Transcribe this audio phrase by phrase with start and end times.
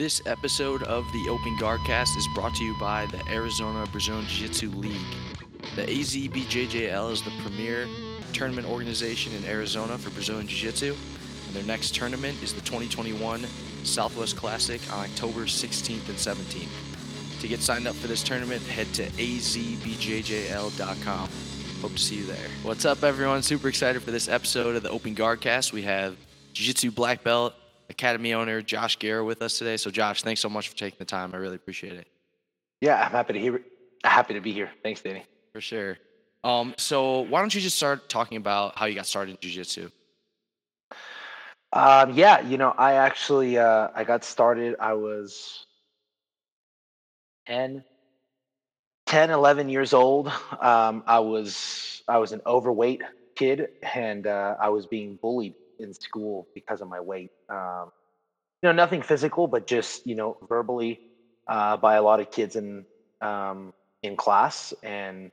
[0.00, 4.46] This episode of the Open Guardcast is brought to you by the Arizona Brazilian Jiu
[4.46, 4.96] Jitsu League.
[5.76, 7.86] The AZBJJL is the premier
[8.32, 10.96] tournament organization in Arizona for Brazilian Jiu Jitsu,
[11.46, 13.44] and their next tournament is the 2021
[13.84, 17.40] Southwest Classic on October 16th and 17th.
[17.42, 19.68] To get signed up for this tournament, head to azbjjl.com.
[21.82, 22.48] Hope to see you there.
[22.62, 23.42] What's up, everyone?
[23.42, 25.74] Super excited for this episode of the Open Guardcast.
[25.74, 26.16] We have
[26.54, 27.52] Jiu Jitsu Black Belt
[27.90, 29.76] Academy owner Josh Guerra with us today.
[29.76, 31.34] So, Josh, thanks so much for taking the time.
[31.34, 32.06] I really appreciate it.
[32.80, 33.60] Yeah, I'm happy to hear.
[34.04, 34.70] Happy to be here.
[34.82, 35.24] Thanks, Danny.
[35.52, 35.98] For sure.
[36.42, 39.90] Um, so, why don't you just start talking about how you got started in jiu-jitsu?
[41.72, 44.76] Um, yeah, you know, I actually uh, I got started.
[44.80, 45.66] I was
[47.46, 47.84] 10,
[49.06, 50.32] 10 11 years old.
[50.60, 53.02] Um, I was I was an overweight
[53.36, 57.30] kid, and uh, I was being bullied in school because of my weight.
[57.50, 57.90] Um,
[58.62, 61.00] you know, nothing physical, but just you know, verbally
[61.48, 62.84] uh, by a lot of kids in
[63.20, 65.30] um, in class, and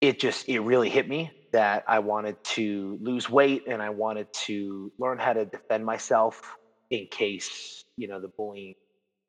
[0.00, 4.28] it just it really hit me that I wanted to lose weight and I wanted
[4.46, 6.40] to learn how to defend myself
[6.90, 8.74] in case you know the bullying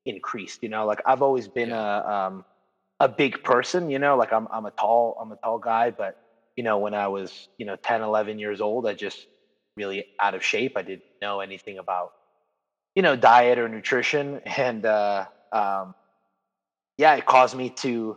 [0.05, 0.59] increased.
[0.61, 2.01] You know, like I've always been yeah.
[2.01, 2.45] a um,
[2.99, 3.89] a big person.
[3.89, 6.15] You know, like I'm I'm a tall I'm a tall guy, but
[6.55, 9.25] you know when I was you know 10, 11 years old, I just
[9.75, 10.73] really out of shape.
[10.77, 12.11] I didn't know anything about,
[12.95, 14.41] you know, diet or nutrition.
[14.57, 15.93] And uh, um,
[16.97, 18.15] yeah, it caused me to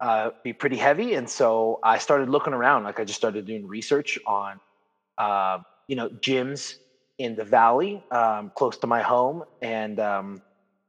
[0.00, 1.14] uh, be pretty heavy.
[1.14, 2.84] And so I started looking around.
[2.84, 4.58] Like I just started doing research on,
[5.18, 6.74] uh, you know, gyms
[7.18, 9.44] in the valley um, close to my home.
[9.62, 10.40] And um,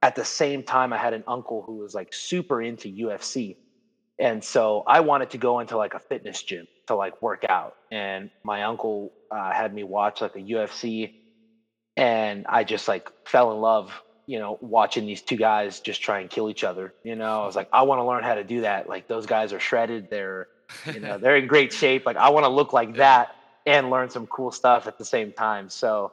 [0.02, 3.58] at the same time, I had an uncle who was like super into UFC.
[4.20, 7.74] And so I wanted to go into like a fitness gym to like work out.
[7.92, 11.10] And my uncle uh, had me watch like a UFC,
[12.00, 13.92] and I just like fell in love.
[14.26, 16.94] You know, watching these two guys just try and kill each other.
[17.04, 18.88] You know, I was like, I want to learn how to do that.
[18.88, 20.10] Like those guys are shredded.
[20.10, 20.48] They're,
[20.94, 22.06] you know, they're in great shape.
[22.06, 23.36] Like I want to look like that
[23.66, 25.70] and learn some cool stuff at the same time.
[25.70, 26.12] So,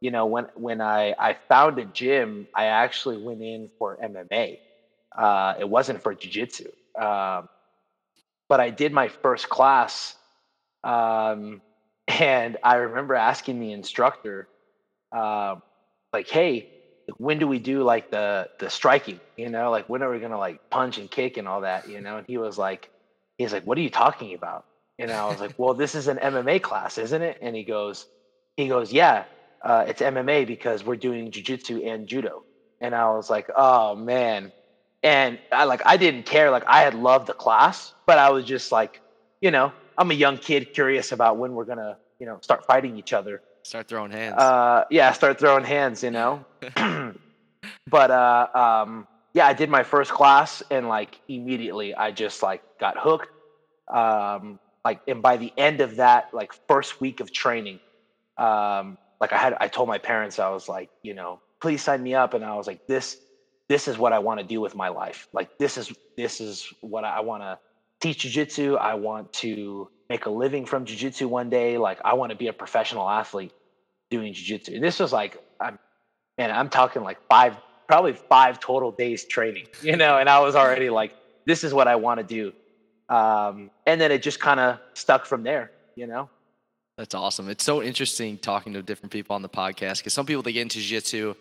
[0.00, 4.58] you know, when when I I found a gym, I actually went in for MMA.
[5.16, 6.68] Uh, it wasn't for jujitsu.
[6.96, 7.48] Um,
[8.48, 10.14] but I did my first class
[10.84, 11.60] um,
[12.08, 14.48] and I remember asking the instructor,
[15.16, 15.56] uh,
[16.12, 16.68] like, "Hey,
[17.18, 19.20] when do we do like the the striking?
[19.36, 21.88] You know, like when are we gonna like punch and kick and all that?
[21.88, 22.90] You know?" And he was like,
[23.38, 24.64] "He's like, what are you talking about?"
[24.98, 28.06] And I was like, "Well, this is an MMA class, isn't it?" And he goes,
[28.56, 29.24] "He goes, yeah,
[29.64, 32.44] uh, it's MMA because we're doing jujitsu and judo."
[32.80, 34.52] And I was like, "Oh man."
[35.02, 36.50] And I like I didn't care.
[36.50, 39.00] Like I had loved the class, but I was just like,
[39.40, 42.96] you know, I'm a young kid curious about when we're gonna, you know, start fighting
[42.96, 43.42] each other.
[43.66, 44.36] Start throwing hands.
[44.38, 46.04] Uh, yeah, start throwing hands.
[46.04, 46.44] You know.
[47.90, 52.62] but uh, um, yeah, I did my first class, and like immediately, I just like
[52.78, 53.28] got hooked.
[53.92, 57.80] Um, like, and by the end of that, like first week of training,
[58.38, 62.00] um, like I had, I told my parents, I was like, you know, please sign
[62.04, 63.16] me up, and I was like, this,
[63.68, 65.26] this is what I want to do with my life.
[65.32, 67.58] Like, this is, this is what I, I want to
[68.00, 68.78] teach jujitsu.
[68.78, 71.78] I want to make a living from jujitsu one day.
[71.78, 73.52] Like I want to be a professional athlete
[74.10, 74.80] doing jujitsu.
[74.80, 75.78] This was like, I'm,
[76.38, 77.56] man, I'm talking like five,
[77.88, 81.12] probably five total days training, you know, and I was already like,
[81.46, 82.52] this is what I want to do.
[83.14, 86.28] Um, and then it just kind of stuck from there, you know?
[86.98, 87.50] That's awesome.
[87.50, 90.62] It's so interesting talking to different people on the podcast because some people they get
[90.62, 91.34] into jiu-jitsu,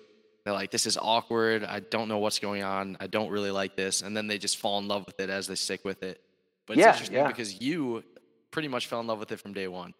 [0.43, 1.63] they're like, "This is awkward.
[1.63, 2.97] I don't know what's going on.
[2.99, 5.47] I don't really like this," and then they just fall in love with it as
[5.47, 6.21] they stick with it.
[6.67, 7.27] But it's yeah, interesting yeah.
[7.27, 8.03] because you
[8.51, 9.93] pretty much fell in love with it from day one.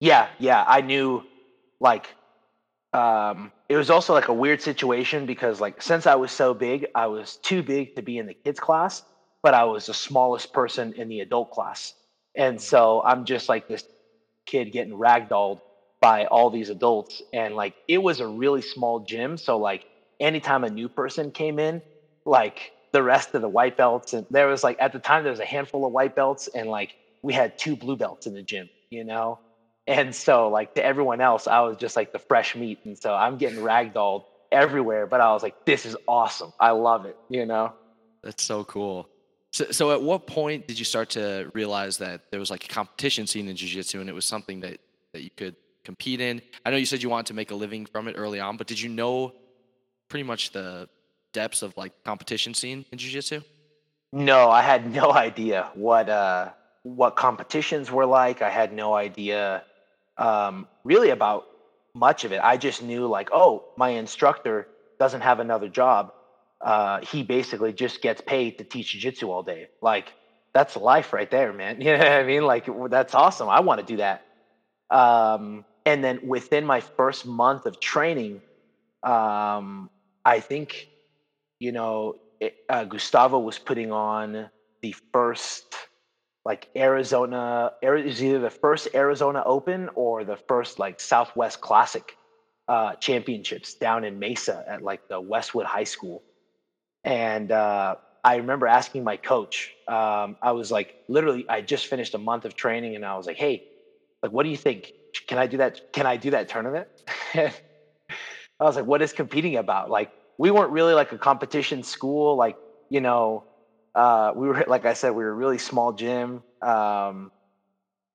[0.00, 0.64] Yeah, yeah.
[0.66, 1.24] I knew
[1.80, 2.14] like
[2.92, 6.86] um it was also like a weird situation because like since I was so big,
[6.94, 9.02] I was too big to be in the kids class,
[9.42, 11.94] but I was the smallest person in the adult class.
[12.36, 12.60] And mm.
[12.60, 13.84] so I'm just like this
[14.46, 15.60] kid getting ragdolled
[16.00, 19.84] by all these adults and like it was a really small gym, so like
[20.20, 21.82] anytime a new person came in,
[22.26, 24.12] like the rest of the white belts.
[24.12, 26.68] And there was like, at the time, there was a handful of white belts, and
[26.68, 29.40] like we had two blue belts in the gym, you know?
[29.90, 32.78] And so, like, to everyone else, I was just like the fresh meat.
[32.84, 34.22] And so I'm getting ragdolled
[34.52, 36.52] everywhere, but I was like, this is awesome.
[36.60, 37.72] I love it, you know?
[38.22, 39.08] That's so cool.
[39.52, 42.68] So, so at what point did you start to realize that there was like a
[42.68, 44.78] competition scene in jiu-jitsu and it was something that,
[45.12, 46.40] that you could compete in?
[46.64, 48.68] I know you said you wanted to make a living from it early on, but
[48.68, 49.32] did you know
[50.08, 50.88] pretty much the
[51.32, 53.40] depths of like competition scene in jiu-jitsu?
[54.12, 56.50] No, I had no idea what uh
[56.82, 58.40] what competitions were like.
[58.40, 59.64] I had no idea
[60.20, 61.44] um really about
[61.96, 62.40] much of it.
[62.42, 64.68] I just knew like, oh, my instructor
[65.00, 66.12] doesn't have another job.
[66.64, 69.68] Uh, he basically just gets paid to teach jiu-jitsu all day.
[69.82, 70.14] Like
[70.54, 71.80] that's life right there, man.
[71.82, 72.44] You know what I mean?
[72.44, 73.48] Like that's awesome.
[73.50, 74.22] I want to do that.
[74.90, 78.42] Um, and then within my first month of training,
[79.04, 79.90] um,
[80.24, 80.88] I think,
[81.60, 84.50] you know, it, uh, Gustavo was putting on
[84.82, 85.64] the first
[86.44, 92.16] like Arizona, was either the first Arizona Open or the first like Southwest Classic
[92.68, 96.22] uh, championships down in Mesa at like the Westwood High School.
[97.04, 102.14] And uh, I remember asking my coach, um, I was like, literally, I just finished
[102.14, 103.62] a month of training and I was like, hey,
[104.22, 104.92] like, what do you think?
[105.28, 105.80] Can I do that?
[105.92, 106.88] Can I do that tournament?
[107.34, 107.52] I
[108.60, 109.90] was like, what is competing about?
[109.90, 112.36] Like, we weren't really like a competition school.
[112.36, 112.56] Like,
[112.88, 113.44] you know,
[113.94, 116.42] uh, we were, like I said, we were a really small gym.
[116.62, 117.30] Um,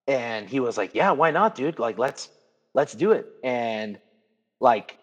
[0.07, 1.79] and he was like, yeah, why not, dude?
[1.79, 2.29] Like, let's,
[2.75, 3.27] let's do it.
[3.43, 3.99] And
[4.61, 4.97] like,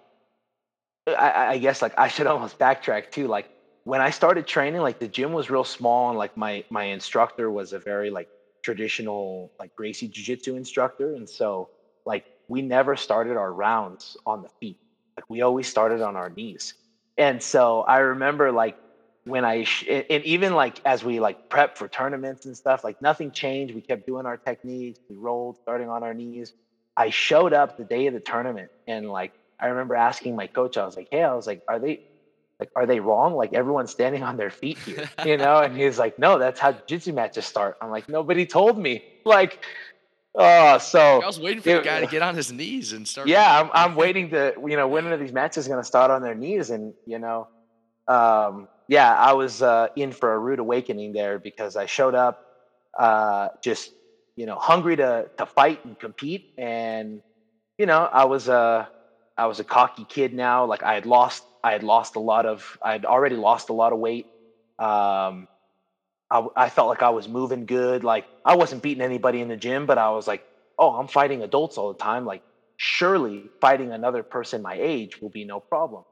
[1.06, 3.26] I, I guess like I should almost backtrack too.
[3.28, 3.46] Like
[3.84, 7.50] when I started training, like the gym was real small, and like my my instructor
[7.50, 8.28] was a very like
[8.62, 11.68] traditional like Gracie Jiu Jitsu instructor, and so
[12.06, 14.76] like we never started our rounds on the feet.
[15.16, 16.74] Like we always started on our knees,
[17.16, 18.76] and so I remember like
[19.24, 23.00] when I sh- and even like as we like prep for tournaments and stuff, like
[23.00, 23.74] nothing changed.
[23.74, 24.98] We kept doing our techniques.
[25.08, 26.52] We rolled starting on our knees.
[26.96, 30.76] I showed up the day of the tournament, and like I remember asking my coach,
[30.76, 32.00] I was like, "Hey, I was like, are they
[32.60, 35.98] like are they wrong like everyone's standing on their feet here you know and he's
[35.98, 39.64] like no that's how jiu-jitsu matches start i'm like nobody told me like
[40.36, 43.08] oh so i was waiting for it, the guy to get on his knees and
[43.08, 46.12] start yeah i'm, I'm waiting to you know when are these matches going to start
[46.12, 47.48] on their knees and you know
[48.08, 52.36] um, yeah i was uh, in for a rude awakening there because i showed up
[52.98, 53.92] uh, just
[54.36, 57.20] you know hungry to to fight and compete and
[57.78, 58.86] you know i was uh
[59.38, 60.66] I was a cocky kid now.
[60.66, 63.74] Like I had lost, I had lost a lot of, I had already lost a
[63.74, 64.26] lot of weight.
[64.78, 65.48] Um,
[66.30, 68.04] I, I felt like I was moving good.
[68.04, 70.42] Like I wasn't beating anybody in the gym, but I was like,
[70.78, 72.24] oh, I'm fighting adults all the time.
[72.24, 72.42] Like
[72.78, 76.04] surely fighting another person my age will be no problem.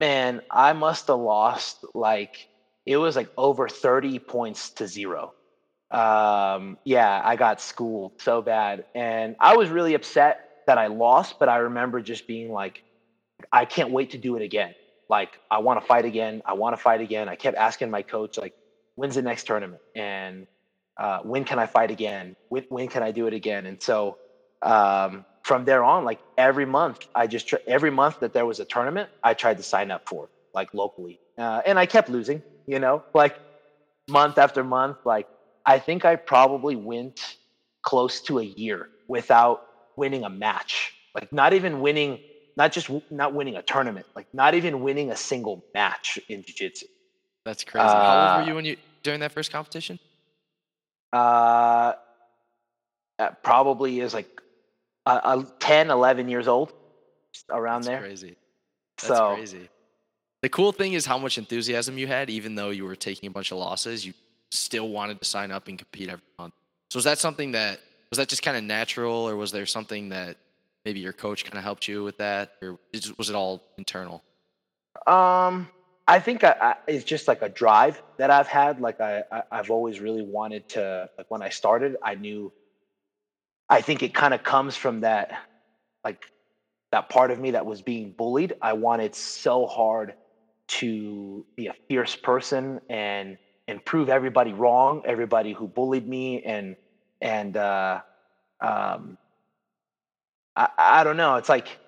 [0.00, 2.48] Man, I must have lost like
[2.86, 5.32] it was like over 30 points to zero.
[5.90, 8.84] Um, yeah, I got schooled so bad.
[8.94, 12.80] And I was really upset that I lost, but I remember just being like,
[13.52, 14.74] I can't wait to do it again.
[15.08, 16.42] Like, I want to fight again.
[16.46, 17.28] I want to fight again.
[17.28, 18.54] I kept asking my coach, like,
[18.96, 19.82] when's the next tournament?
[19.94, 20.46] And
[21.00, 22.36] uh, when can I fight again?
[22.50, 23.66] When, when can I do it again?
[23.66, 24.16] And so
[24.62, 28.64] um, from there on, like every month, I just, every month that there was a
[28.64, 31.20] tournament, I tried to sign up for, like locally.
[31.36, 33.38] Uh, and I kept losing, you know, like
[34.08, 34.98] month after month.
[35.04, 35.26] Like,
[35.64, 37.20] I think I probably went
[37.82, 39.60] close to a year without
[39.96, 42.18] winning a match, like not even winning,
[42.56, 46.86] not just not winning a tournament, like not even winning a single match in jiu-jitsu.
[47.44, 47.86] That's crazy.
[47.86, 49.98] Uh, How old were you when you during that first competition?
[51.12, 51.94] Uh,
[53.42, 54.28] probably is like
[55.08, 56.72] uh, uh, 10, 11 years old,
[57.50, 58.00] around there.
[58.00, 58.28] That's there.
[58.30, 58.36] Crazy.
[58.98, 59.68] That's so, crazy.
[60.42, 63.30] The cool thing is how much enthusiasm you had, even though you were taking a
[63.30, 64.12] bunch of losses, you
[64.50, 66.54] still wanted to sign up and compete every month.
[66.90, 70.10] So is that something that was that just kind of natural, or was there something
[70.10, 70.36] that
[70.84, 72.78] maybe your coach kind of helped you with that, or
[73.18, 74.22] was it all internal?
[75.06, 75.68] Um,
[76.06, 78.80] I think I, I, it's just like a drive that I've had.
[78.80, 81.10] Like I, I, have always really wanted to.
[81.18, 82.52] Like when I started, I knew.
[83.68, 85.30] I think it kind of comes from that,
[86.04, 86.18] like
[86.92, 88.54] that part of me that was being bullied.
[88.62, 90.14] I wanted so hard
[90.68, 93.36] to be a fierce person and
[93.68, 96.76] and prove everybody wrong, everybody who bullied me, and
[97.20, 98.00] and uh,
[98.62, 99.16] um,
[100.56, 101.36] I, I don't know.
[101.36, 101.78] It's like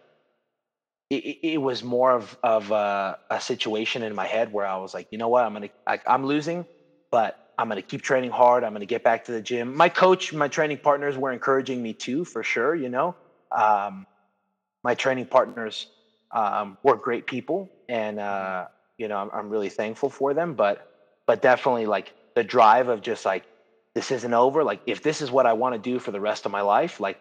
[1.11, 4.95] it, it was more of of a, a, situation in my head where I was
[4.95, 5.69] like, you know what, I'm gonna
[6.07, 6.65] I'm losing,
[7.11, 8.65] but I'm gonna keep training hard.
[8.65, 9.77] I'm gonna get back to the gym.
[9.77, 12.75] My coach, my training partners were encouraging me too, for sure.
[12.75, 13.17] You know,
[13.57, 14.07] um,
[14.85, 15.89] my training partners
[16.35, 18.67] um, were great people, and uh,
[18.99, 20.55] you know, I'm, I'm really thankful for them.
[20.55, 20.79] But
[21.27, 23.45] but definitely like the drive of just like
[23.95, 24.65] this isn't over.
[24.65, 27.01] Like, if this is what I want to do for the rest of my life,
[27.01, 27.19] like,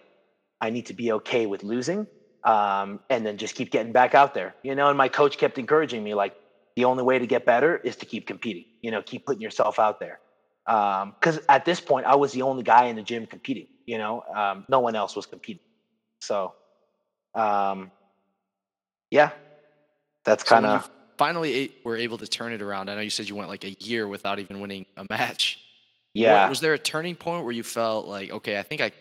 [0.62, 2.08] I need to be okay with losing
[2.46, 4.90] um, and then just keep getting back out there, you know.
[4.90, 6.34] And my coach kept encouraging me, like,
[6.76, 9.80] the only way to get better is to keep competing, you know, keep putting yourself
[9.80, 10.20] out there.
[10.66, 13.98] Because um, at this point, I was the only guy in the gym competing, you
[13.98, 15.64] know, um, no one else was competing.
[16.22, 16.54] So,
[17.34, 17.92] um,
[19.10, 19.32] yeah,
[20.26, 20.86] that's kind of.
[20.86, 22.90] So finally were able to turn it around.
[22.90, 25.60] I know you said you went like a year without even winning a match.
[26.14, 26.44] Yeah.
[26.44, 28.92] What, was there a turning point where you felt like, okay, I think I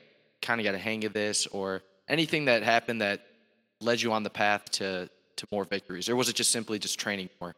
[0.43, 3.25] kind of got a hang of this, or anything that happened that
[3.81, 6.99] led you on the path to to more victories, or was it just simply just
[6.99, 7.55] training more?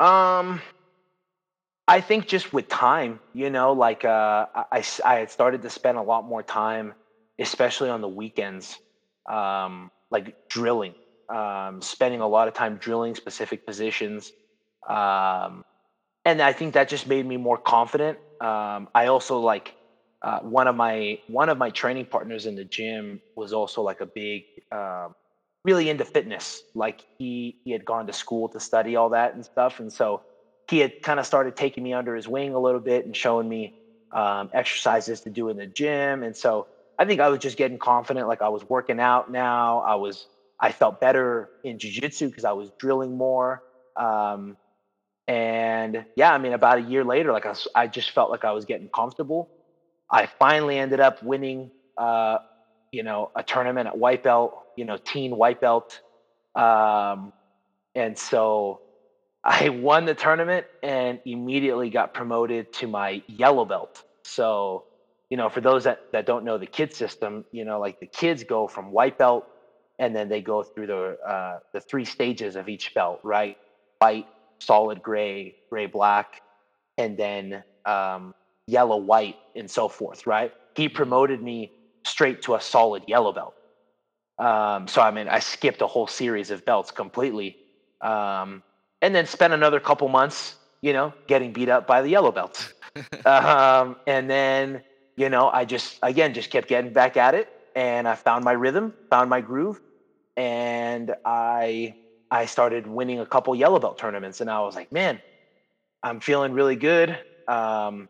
[0.00, 0.60] Um,
[1.88, 5.98] I think just with time, you know, like uh, I, I had started to spend
[5.98, 6.94] a lot more time,
[7.40, 8.78] especially on the weekends,
[9.30, 10.94] um, like drilling,
[11.28, 14.32] um, spending a lot of time drilling specific positions.
[14.88, 15.62] Um,
[16.24, 18.18] and I think that just made me more confident.
[18.40, 19.74] Um, I also like
[20.22, 24.00] uh, one of my one of my training partners in the gym was also like
[24.00, 25.14] a big, um,
[25.64, 26.64] really into fitness.
[26.74, 30.22] Like he he had gone to school to study all that and stuff, and so
[30.68, 33.48] he had kind of started taking me under his wing a little bit and showing
[33.48, 33.72] me
[34.14, 36.22] um, exercises to do in the gym.
[36.22, 36.66] And so
[36.98, 38.28] I think I was just getting confident.
[38.28, 39.80] Like I was working out now.
[39.80, 40.26] I was
[40.60, 43.60] I felt better in jujitsu because I was drilling more.
[43.96, 44.56] Um,
[45.28, 48.52] and yeah, I mean, about a year later, like I, I just felt like I
[48.52, 49.48] was getting comfortable.
[50.10, 52.38] I finally ended up winning, uh,
[52.92, 56.00] you know, a tournament at white belt, you know, teen white belt.
[56.54, 57.32] Um,
[57.94, 58.80] and so
[59.44, 64.04] I won the tournament and immediately got promoted to my yellow belt.
[64.24, 64.84] So,
[65.30, 68.06] you know, for those that, that don't know the kid system, you know, like the
[68.06, 69.46] kids go from white belt
[69.98, 73.56] and then they go through the uh, the three stages of each belt, right?
[73.98, 74.26] White,
[74.58, 76.40] solid gray, gray black,
[76.98, 78.34] and then um,
[78.66, 80.52] yellow white and so forth, right?
[80.74, 81.72] He promoted me
[82.04, 83.54] straight to a solid yellow belt.
[84.38, 87.56] Um, so I mean, I skipped a whole series of belts completely,
[88.00, 88.62] um,
[89.02, 92.72] and then spent another couple months, you know, getting beat up by the yellow belts.
[93.26, 94.82] um, and then,
[95.16, 98.52] you know, I just again just kept getting back at it, and I found my
[98.52, 99.80] rhythm, found my groove,
[100.36, 101.94] and I
[102.30, 105.20] I started winning a couple yellow belt tournaments, and I was like, man,
[106.02, 107.18] I'm feeling really good.
[107.48, 108.08] Um,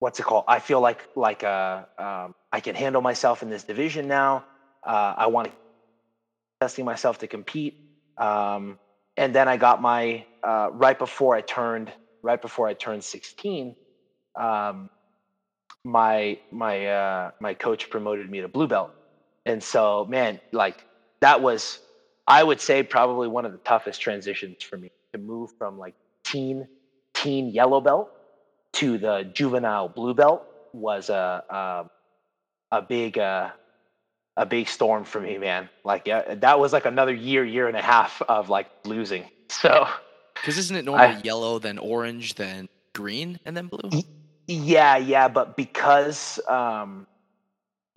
[0.00, 0.44] what's it called?
[0.48, 4.44] I feel like like uh, um, I can handle myself in this division now.
[4.86, 5.54] Uh, I want to
[6.60, 7.74] testing myself to compete.
[8.18, 8.78] Um,
[9.16, 11.92] and then I got my uh, right before I turned
[12.22, 13.76] right before I turned 16.
[14.38, 14.90] Um,
[15.84, 18.90] my my uh, my coach promoted me to blue belt,
[19.44, 20.84] and so man, like
[21.20, 21.78] that was
[22.26, 25.94] I would say probably one of the toughest transitions for me to move from like
[26.24, 26.66] teen
[27.14, 28.10] teen yellow belt
[28.72, 31.90] to the juvenile blue belt was a a,
[32.76, 33.50] a big uh,
[34.36, 35.68] a big storm for me, man.
[35.84, 39.24] Like yeah, that was like another year, year and a half of like losing.
[39.48, 39.86] So
[40.34, 44.02] because isn't it normally I, yellow, then orange, then green, and then blue?
[44.48, 47.06] Yeah, yeah, but because um,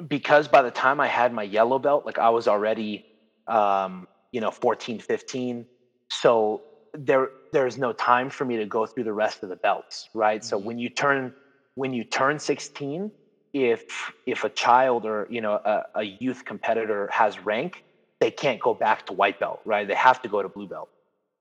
[0.08, 3.04] because by the time I had my yellow belt, like I was already
[3.48, 5.66] um, you know 14 15
[6.10, 6.62] so
[6.94, 10.42] there there's no time for me to go through the rest of the belts right
[10.42, 10.48] mm-hmm.
[10.48, 11.34] so when you turn
[11.76, 13.12] when you turn 16
[13.54, 17.84] if if a child or you know a, a, youth competitor has rank
[18.20, 20.90] they can't go back to white belt right they have to go to blue belt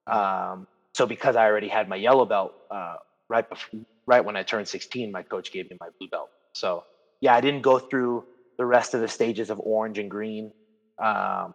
[0.07, 2.97] um, so because i already had my yellow belt uh,
[3.29, 6.85] right before, right when i turned 16 my coach gave me my blue belt so
[7.21, 8.25] yeah i didn't go through
[8.59, 10.51] the rest of the stages of orange and green
[10.99, 11.53] um,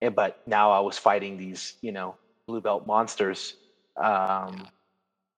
[0.00, 2.16] and, but now I was fighting these, you know,
[2.46, 3.54] blue belt monsters.
[4.02, 4.66] Um,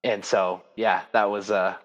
[0.04, 1.76] and so, yeah, that was, uh,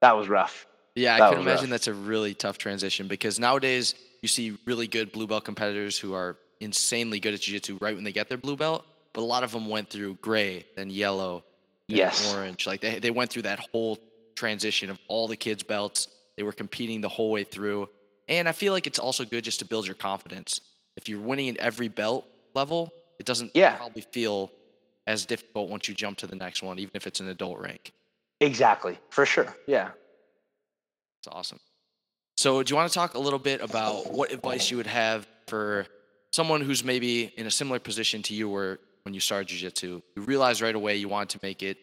[0.00, 0.66] that was rough.
[0.94, 1.70] Yeah, I can imagine rough.
[1.70, 6.14] that's a really tough transition because nowadays you see really good blue belt competitors who
[6.14, 9.42] are insanely good at jiu-jitsu right when they get their blue belt, but a lot
[9.42, 11.44] of them went through gray, then yellow,
[11.88, 12.32] then yes.
[12.34, 12.66] orange.
[12.66, 13.98] Like they they went through that whole
[14.36, 16.08] transition of all the kids belts.
[16.36, 17.88] They were competing the whole way through.
[18.28, 20.60] And I feel like it's also good just to build your confidence
[20.96, 23.76] if you're winning at every belt level, it doesn't yeah.
[23.76, 24.50] probably feel
[25.06, 27.92] as difficult once you jump to the next one, even if it's an adult rank.
[28.40, 29.54] Exactly, for sure.
[29.66, 29.90] Yeah.
[31.24, 31.60] It's awesome.
[32.36, 35.26] So, do you want to talk a little bit about what advice you would have
[35.46, 35.86] for
[36.34, 40.22] someone who's maybe in a similar position to you, where when you started jiu-jitsu, you
[40.22, 41.78] realized right away you wanted to make it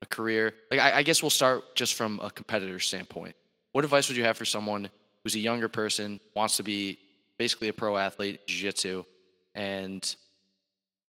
[0.00, 0.54] a career?
[0.70, 3.36] Like, I, I guess we'll start just from a competitor standpoint.
[3.72, 4.88] What advice would you have for someone
[5.22, 6.98] who's a younger person, wants to be
[7.36, 9.04] basically a pro athlete, jiu-jitsu,
[9.54, 10.16] and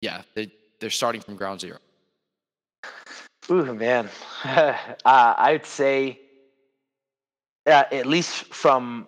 [0.02, 1.78] yeah, they they're starting from ground zero.
[3.50, 4.10] Ooh, man,
[4.44, 4.74] uh,
[5.06, 6.20] I'd say
[7.70, 9.08] uh, at least from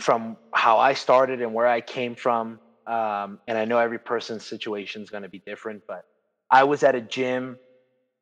[0.00, 4.46] from how I started and where I came from, um, and I know every person's
[4.46, 6.02] situation is going to be different, but
[6.50, 7.58] I was at a gym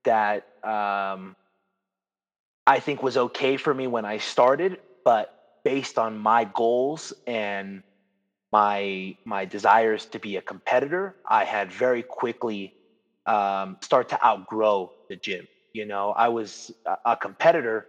[0.04, 1.36] that um,
[2.66, 5.28] I think was okay for me when I started, but
[5.64, 7.82] based on my goals and
[8.52, 12.74] my my desires to be a competitor, I had very quickly
[13.26, 15.46] um, start to outgrow the gym.
[15.72, 16.70] You know, I was
[17.04, 17.86] a competitor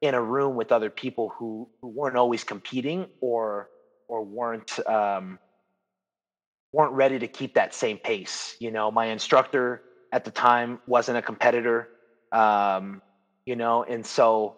[0.00, 3.68] in a room with other people who, who weren't always competing or
[4.08, 5.38] or weren't um,
[6.72, 8.56] weren't ready to keep that same pace.
[8.60, 11.88] You know, my instructor at the time wasn't a competitor,
[12.32, 13.02] um,
[13.46, 14.56] you know, and so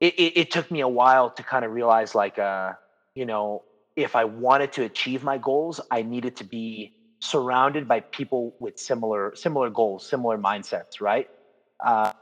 [0.00, 2.72] it, it, it, took me a while to kind of realize, like, uh,
[3.14, 3.62] you know,
[3.96, 8.78] if I wanted to achieve my goals, I needed to be surrounded by people with
[8.78, 11.26] similar similar goals, similar mindsets, right?
[11.84, 12.12] Uh,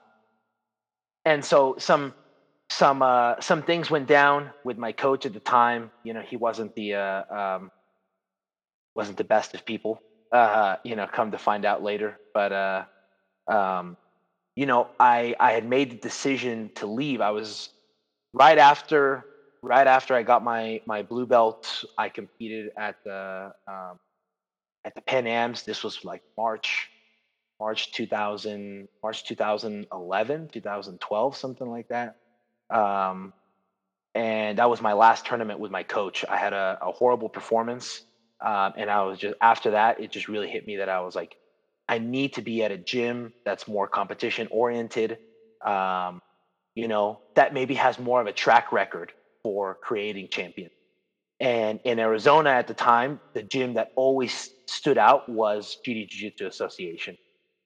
[1.25, 2.15] and so some
[2.75, 5.91] some uh, some things went down with my coach at the time.
[6.03, 7.71] You know, he wasn't the uh, um,
[8.95, 10.01] wasn't the best of people.
[10.33, 12.19] Uh, you know, come to find out later.
[12.35, 12.85] But uh,
[13.49, 13.97] um,
[14.57, 17.21] you know, I I had made the decision to leave.
[17.21, 17.69] I was
[18.33, 19.25] right after
[19.63, 21.85] right after I got my my blue belt.
[21.97, 23.99] I competed at the um,
[24.85, 25.65] at the Pan Am's.
[25.65, 26.91] This was like March
[27.61, 32.15] March 2000 March 2011 2012 something like that
[32.71, 33.33] um,
[34.15, 36.25] and that was my last tournament with my coach.
[36.29, 38.03] I had a, a horrible performance.
[38.45, 41.15] Um, and I was just, after that, it just really hit me that I was
[41.15, 41.35] like,
[41.89, 45.19] I need to be at a gym that's more competition oriented,
[45.65, 46.21] um,
[46.75, 50.73] you know, that maybe has more of a track record for creating champions.
[51.41, 56.31] And in Arizona at the time, the gym that always stood out was GD Jiu
[56.31, 57.17] Jitsu Association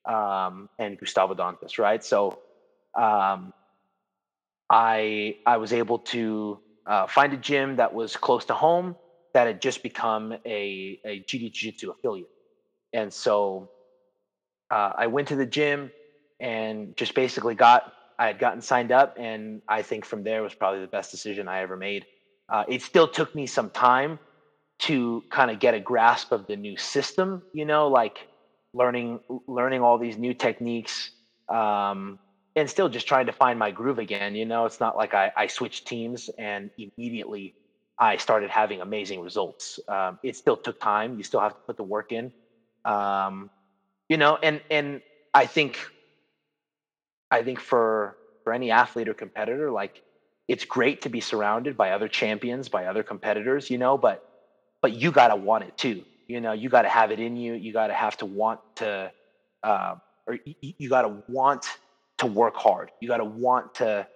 [0.08, 2.02] um, and Gustavo Dantas, right?
[2.02, 2.38] So
[2.98, 3.52] um,
[4.70, 8.96] I I was able to uh, find a gym that was close to home
[9.34, 12.30] that had just become a a GD Jiu-Jitsu affiliate,
[12.92, 13.68] and so
[14.70, 15.92] uh, I went to the gym
[16.40, 17.82] and just basically got
[18.18, 21.46] I had gotten signed up, and I think from there was probably the best decision
[21.46, 22.04] I ever made.
[22.52, 24.18] Uh, it still took me some time
[24.80, 28.28] to kind of get a grasp of the new system, you know, like
[28.74, 31.12] learning learning all these new techniques.
[31.48, 32.18] Um,
[32.58, 34.34] and still just trying to find my groove again.
[34.34, 37.54] You know, it's not like I, I switched teams and immediately
[37.98, 39.78] I started having amazing results.
[39.88, 41.16] Um, it still took time.
[41.16, 42.32] You still have to put the work in.
[42.84, 43.50] Um,
[44.08, 45.02] you know, and and
[45.34, 45.78] I think
[47.30, 50.02] I think for for any athlete or competitor, like
[50.48, 54.20] it's great to be surrounded by other champions, by other competitors, you know, but
[54.82, 56.04] but you gotta want it too.
[56.28, 57.54] You know, you gotta have it in you.
[57.54, 59.12] You gotta have to want to,
[59.64, 61.66] uh, or you, you gotta want
[62.18, 62.90] to work hard.
[63.00, 64.06] You got to want to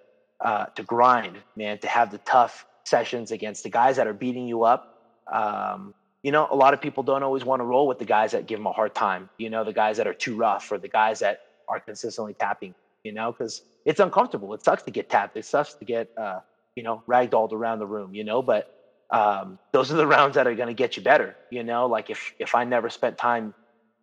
[0.43, 1.79] uh, to grind, man.
[1.79, 4.85] To have the tough sessions against the guys that are beating you up.
[5.31, 8.31] Um, you know, a lot of people don't always want to roll with the guys
[8.31, 9.29] that give them a hard time.
[9.37, 11.39] You know, the guys that are too rough or the guys that
[11.69, 12.75] are consistently tapping.
[13.03, 14.53] You know, because it's uncomfortable.
[14.53, 15.37] It sucks to get tapped.
[15.37, 16.39] It sucks to get uh,
[16.75, 18.13] you know ragdolled around the room.
[18.15, 18.65] You know, but
[19.11, 21.37] um, those are the rounds that are going to get you better.
[21.51, 23.53] You know, like if if I never spent time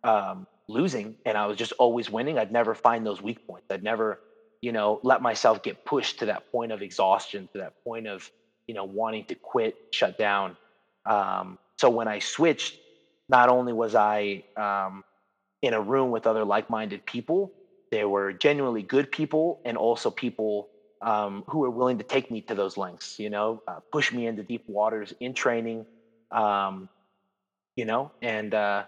[0.03, 3.65] um, losing and I was just always winning, I'd never find those weak points.
[3.71, 4.17] I'd never,
[4.61, 8.23] you know, let myself get pushed to that point of exhaustion, to that point of,
[8.67, 10.55] you know, wanting to quit, shut down.
[11.09, 12.79] Um, so when I switched,
[13.29, 15.03] not only was I um,
[15.61, 17.51] in a room with other like-minded people,
[17.91, 20.67] they were genuinely good people and also people
[21.01, 24.27] um, who were willing to take me to those lengths, you know, uh, push me
[24.27, 25.85] into deep waters in training,
[26.31, 26.87] um,
[27.75, 28.83] you know, and uh,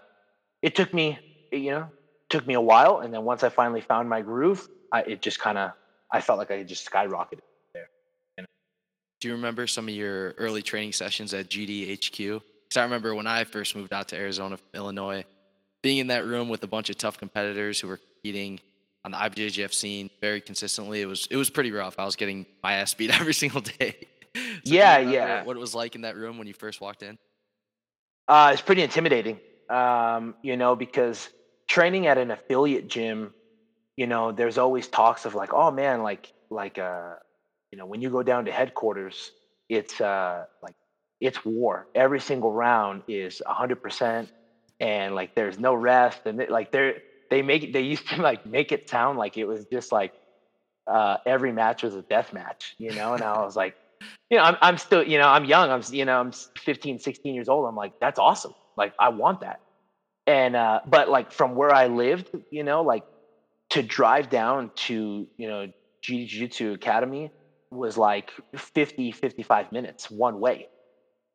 [0.62, 1.18] it took me
[1.56, 1.88] you know,
[2.28, 5.38] took me a while, and then once I finally found my groove, I, it just
[5.38, 5.72] kind of
[6.10, 7.40] I felt like I just skyrocketed
[7.72, 7.88] there.
[9.20, 12.40] Do you remember some of your early training sessions at GDHQ?
[12.68, 15.24] Because I remember when I first moved out to Arizona from Illinois,
[15.82, 18.60] being in that room with a bunch of tough competitors who were competing
[19.04, 21.02] on the IBJJF scene very consistently.
[21.02, 21.98] It was it was pretty rough.
[21.98, 23.96] I was getting my ass beat every single day.
[24.34, 25.44] so yeah, yeah.
[25.44, 27.18] What it was like in that room when you first walked in?
[28.26, 29.38] Uh, it's pretty intimidating.
[29.68, 31.28] Um, you know, because
[31.68, 33.32] training at an affiliate gym,
[33.96, 37.14] you know, there's always talks of like, oh man, like like uh,
[37.72, 39.32] you know, when you go down to headquarters,
[39.68, 40.74] it's uh like
[41.20, 41.86] it's war.
[41.94, 44.30] Every single round is a hundred percent,
[44.80, 46.96] and like there's no rest, and it, like they're
[47.30, 50.12] they make they used to like make it sound like it was just like
[50.86, 53.14] uh, every match was a death match, you know.
[53.14, 53.74] And I was like,
[54.30, 55.70] you know, I'm I'm still, you know, I'm young.
[55.70, 57.68] I'm you know, I'm 15, 16 years old.
[57.68, 58.52] I'm like, that's awesome.
[58.76, 59.58] Like I want that
[60.26, 63.04] and uh but like from where i lived you know like
[63.70, 65.66] to drive down to you know
[66.02, 67.30] jiu-jitsu academy
[67.70, 70.68] was like 50 55 minutes one way.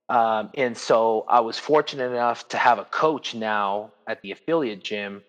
[0.10, 4.84] Um, and so i was fortunate enough to have a coach now at the affiliate
[4.84, 5.24] gym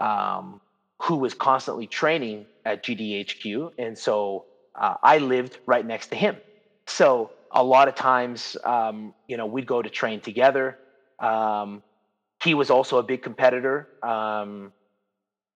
[0.00, 0.60] um,
[1.02, 4.44] who was constantly training at gdhq and so
[4.80, 6.40] uh, i lived right next to him.
[6.88, 10.78] So a lot of times um, you know we'd go to train together
[11.20, 11.82] um,
[12.42, 13.88] he was also a big competitor.
[14.02, 14.72] Um,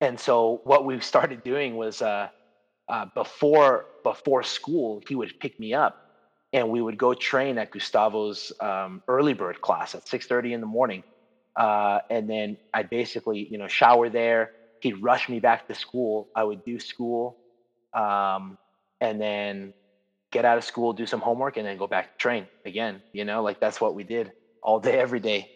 [0.00, 2.28] and so what we started doing was uh,
[2.88, 5.94] uh, before before school, he would pick me up,
[6.52, 10.60] and we would go train at Gustavo's um, early bird class at six thirty in
[10.60, 11.02] the morning.
[11.56, 14.50] Uh, and then I'd basically, you know, shower there.
[14.80, 16.28] He'd rush me back to school.
[16.34, 17.36] I would do school,
[17.94, 18.56] um,
[19.00, 19.72] and then
[20.32, 23.02] get out of school, do some homework, and then go back to train again.
[23.12, 25.48] You know, like that's what we did all day, every day.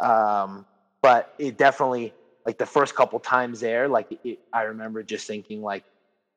[0.00, 0.66] Um,
[1.02, 2.14] but it definitely,
[2.46, 5.84] like the first couple times there, like it, I remember just thinking, like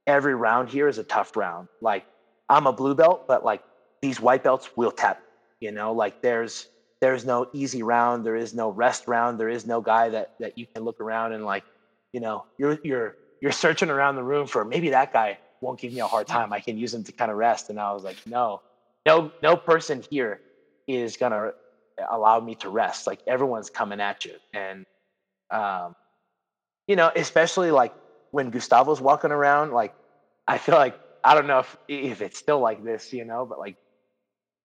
[0.08, 1.67] every round here is a tough round.
[1.82, 2.06] Like
[2.49, 3.62] I'm a blue belt, but like
[4.02, 5.19] these white belts will tap.
[5.60, 6.67] You know, like there's
[7.02, 10.54] there's no easy round, there is no rest round, there is no guy that that
[10.58, 11.63] you can look around and like,
[12.13, 15.93] you know, you're you're you're searching around the room for maybe that guy won't give
[15.93, 16.52] me a hard time.
[16.54, 17.69] I can use him to kind of rest.
[17.69, 18.62] And I was like, no,
[19.06, 20.41] no, no person here
[20.88, 21.52] is gonna
[22.10, 23.08] allow me to rest.
[23.08, 24.36] Like everyone's coming at you.
[24.53, 24.86] And
[25.51, 25.95] um,
[26.88, 27.93] you know, especially like
[28.32, 29.93] when Gustavo's walking around, like
[30.47, 33.60] I feel like I don't know if if it's still like this, you know, but
[33.60, 33.77] like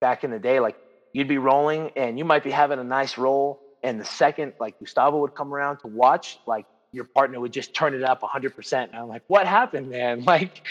[0.00, 0.76] back in the day, like
[1.12, 3.60] you'd be rolling and you might be having a nice roll.
[3.82, 7.74] And the second like Gustavo would come around to watch, like your partner would just
[7.74, 8.72] turn it up 100%.
[8.72, 10.24] And I'm like, what happened, man?
[10.26, 10.62] Like,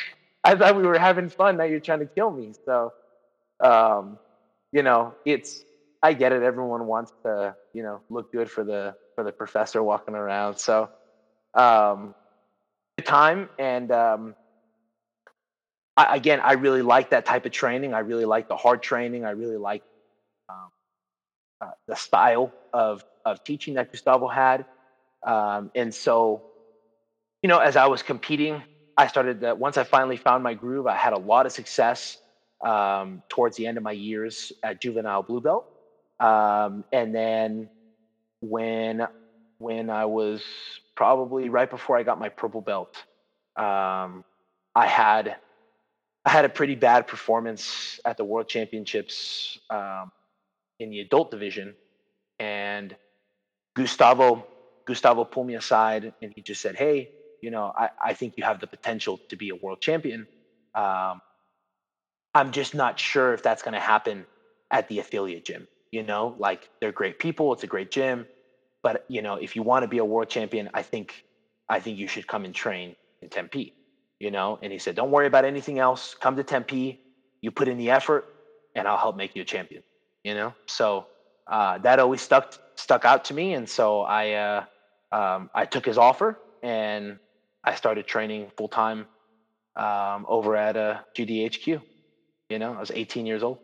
[0.44, 1.58] I thought we were having fun.
[1.58, 2.54] Now you're trying to kill me.
[2.66, 2.94] So,
[3.60, 4.18] um,
[4.72, 5.64] you know, it's,
[6.04, 6.44] I get it.
[6.44, 10.58] Everyone wants to, you know, look good for the, for the professor walking around.
[10.58, 10.88] So,
[11.54, 12.14] um,
[12.98, 14.36] the time and, um,
[15.98, 17.94] I, again, I really like that type of training.
[17.94, 19.26] I really like the hard training.
[19.26, 19.82] I really like
[20.50, 20.70] um,
[21.62, 24.66] uh, the style of of teaching that Gustavo had.
[25.26, 26.42] Um, and so,
[27.44, 28.64] you know, as I was competing,
[28.98, 32.18] I started that once I finally found my groove, I had a lot of success
[32.66, 35.66] um, towards the end of my years at juvenile blue belt.
[36.20, 37.70] Um, and then
[38.42, 39.08] when
[39.60, 40.44] when I was
[40.96, 42.94] probably right before I got my purple belt,
[43.58, 44.24] um,
[44.76, 45.38] I had
[46.26, 50.12] I had a pretty bad performance at the World Championships um,
[50.80, 51.76] in the adult division,
[52.40, 52.96] and
[53.76, 54.48] Gustavo
[54.88, 57.10] Gustavo pulled me aside and he just said, "Hey,
[57.42, 60.28] you know, I, I think you have the potential to be a world champion.
[60.76, 61.22] Um,
[62.34, 64.28] I'm just not sure if that's going to happen
[64.72, 65.68] at the affiliate gym.
[65.92, 68.28] You know, like they're great people, it's a great gym,
[68.84, 71.14] but you know, if you want to be a world champion, I think
[71.70, 73.74] I think you should come and train in Tempe.
[74.20, 76.16] You know, and he said, "Don't worry about anything else.
[76.20, 77.00] Come to Tempe.
[77.42, 78.26] You put in the effort,
[78.76, 79.84] and I'll help make you a champion."
[80.24, 81.06] You know, so
[81.50, 84.66] uh, that always stuck stuck out to me, and so I uh,
[85.12, 87.18] um, I took his offer and
[87.64, 89.08] I started training full time
[89.76, 91.82] um, over at uh, GDHQ.
[92.50, 93.60] You know, I was 18 years old.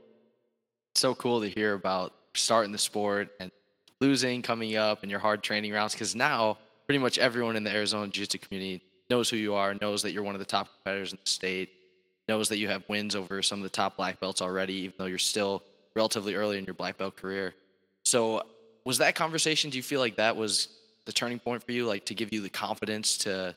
[0.96, 3.52] So cool to hear about starting the sport and
[4.02, 5.94] losing, coming up, and your hard training rounds.
[5.94, 10.02] Because now, pretty much everyone in the Arizona Jiu-Jitsu community knows who you are, knows
[10.04, 11.70] that you're one of the top competitors in the state,
[12.28, 15.06] knows that you have wins over some of the top black belts already, even though
[15.06, 15.64] you're still
[15.96, 17.54] relatively early in your black belt career.
[18.04, 18.44] So,
[18.86, 19.70] was that conversation?
[19.70, 20.68] Do you feel like that was
[21.06, 23.56] the turning point for you, like to give you the confidence to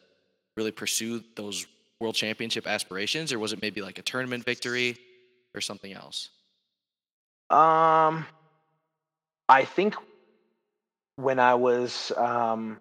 [0.56, 1.66] really pursue those
[2.00, 4.96] world championship aspirations, or was it maybe like a tournament victory
[5.54, 6.30] or something else?
[7.50, 8.26] Um,
[9.48, 9.94] I think
[11.16, 12.78] when I was um,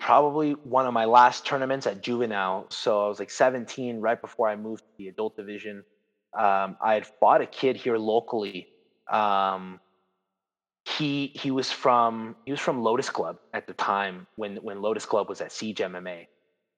[0.00, 4.48] probably one of my last tournaments at juvenile, so I was like 17, right before
[4.48, 5.84] I moved to the adult division.
[6.38, 8.68] Um, I had fought a kid here locally.
[9.10, 9.80] Um,
[10.84, 15.04] he he was from he was from Lotus Club at the time when when Lotus
[15.06, 16.26] Club was at Siege MMA.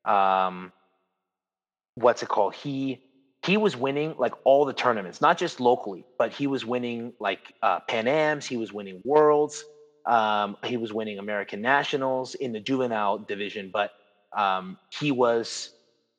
[0.04, 0.72] Um,
[1.94, 2.54] what's it called?
[2.54, 3.00] He
[3.42, 7.40] he was winning like all the tournaments, not just locally, but he was winning like
[7.62, 8.46] uh, Pan Am's.
[8.46, 9.64] He was winning Worlds.
[10.06, 13.90] Um, he was winning American Nationals in the juvenile division, but
[14.36, 15.70] um, he was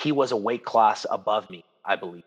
[0.01, 2.23] he was a weight class above me, I believe.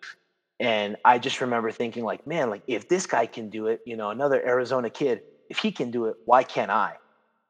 [0.61, 3.96] And I just remember thinking, like, man, like if this guy can do it, you
[3.96, 6.94] know, another Arizona kid, if he can do it, why can't I?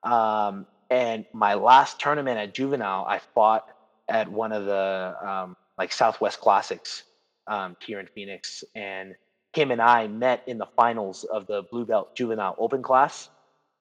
[0.03, 3.65] Um, and my last tournament at juvenile, I fought
[4.09, 7.03] at one of the um, like Southwest Classics
[7.47, 9.15] um, here in Phoenix, and
[9.53, 13.29] him and I met in the finals of the Blue Belt Juvenile Open class.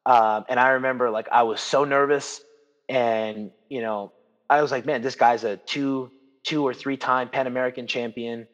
[0.05, 2.41] Um, and I remember like I was so nervous,
[2.89, 4.11] and you know,
[4.49, 6.11] I was like, man, this guy's a two,
[6.43, 8.47] two or three time Pan American champion,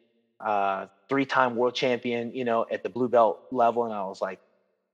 [0.44, 4.22] uh, three time world champion, you know, at the blue belt level, and I was
[4.22, 4.40] like,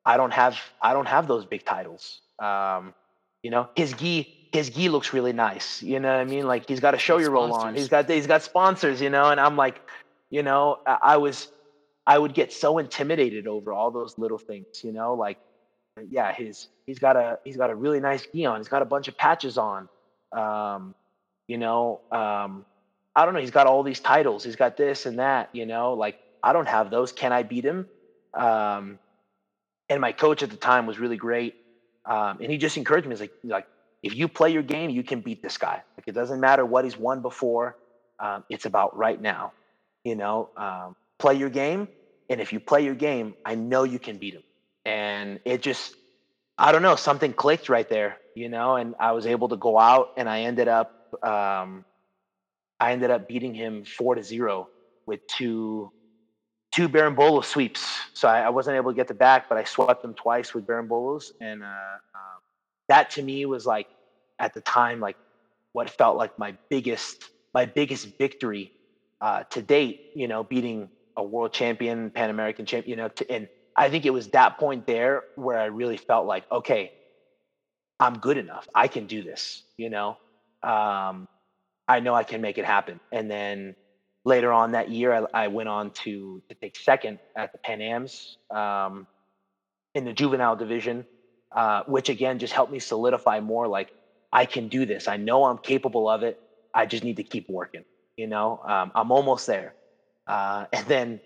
[0.04, 2.20] I don't have, I don't have those big titles.
[2.38, 2.94] Um,
[3.42, 5.82] you know, his gi, his gi looks really nice.
[5.82, 6.46] You know what I mean?
[6.46, 7.74] Like he's got a Shoyoroll on.
[7.74, 9.00] He's got, he's got sponsors.
[9.00, 9.80] You know, and I'm like,
[10.30, 11.48] you know, I, was,
[12.06, 14.82] I would get so intimidated over all those little things.
[14.82, 15.38] You know, like
[16.10, 18.60] yeah, his he's got a he's got a really nice gi on.
[18.60, 19.88] He's got a bunch of patches on.
[20.32, 20.94] Um,
[21.48, 22.64] you know, um,
[23.14, 23.40] I don't know.
[23.40, 24.44] He's got all these titles.
[24.44, 25.48] He's got this and that.
[25.52, 27.12] You know, like I don't have those.
[27.12, 27.88] Can I beat him?
[28.34, 28.98] Um,
[29.88, 31.54] and my coach at the time was really great.
[32.04, 33.12] Um, and he just encouraged me.
[33.12, 33.66] He's like, like,
[34.02, 35.82] if you play your game, you can beat this guy.
[35.96, 37.76] Like, it doesn't matter what he's won before.
[38.18, 39.52] Um, it's about right now.
[40.06, 41.88] You know, um, play your game.
[42.30, 44.44] And if you play your game, I know you can beat him.
[44.84, 45.96] And it just,
[46.56, 49.76] I don't know, something clicked right there, you know, and I was able to go
[49.76, 50.92] out and I ended up,
[51.24, 51.84] um,
[52.78, 54.68] I ended up beating him four to zero
[55.06, 55.90] with two
[56.70, 57.98] two berimbolo sweeps.
[58.14, 60.66] So I, I, wasn't able to get the back, but I swept them twice with
[60.66, 62.40] berimbolos, and uh, um,
[62.88, 63.88] that to me was like
[64.38, 65.16] at the time like
[65.72, 68.72] what felt like my biggest my biggest victory
[69.20, 70.12] uh, to date.
[70.14, 72.98] You know, beating a world champion, Pan American champion.
[72.98, 76.26] You know, to, and I think it was that point there where I really felt
[76.26, 76.92] like, okay,
[78.00, 78.68] I'm good enough.
[78.74, 79.62] I can do this.
[79.76, 80.16] You know,
[80.62, 81.28] um,
[81.88, 83.00] I know I can make it happen.
[83.12, 83.76] And then
[84.24, 87.80] later on that year, I, I went on to, to take second at the Pan
[87.80, 89.06] Ams um,
[89.94, 91.06] in the juvenile division,
[91.52, 93.92] uh, which again just helped me solidify more like
[94.32, 95.08] I can do this.
[95.08, 96.40] I know I'm capable of it.
[96.74, 97.84] I just need to keep working.
[98.16, 99.74] You know, um, I'm almost there.
[100.26, 101.20] Uh, and then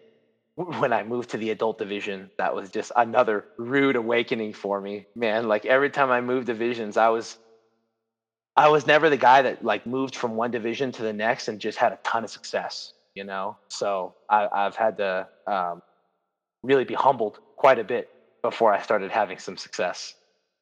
[0.56, 5.06] when I moved to the adult division, that was just another rude awakening for me,
[5.14, 5.48] man.
[5.48, 7.36] Like every time I moved divisions, I was
[8.56, 11.60] I was never the guy that like moved from one division to the next and
[11.60, 13.56] just had a ton of success, you know.
[13.68, 15.80] So I, have had to um,
[16.62, 18.06] really be humbled quite a bit
[18.42, 20.14] before I started having some success.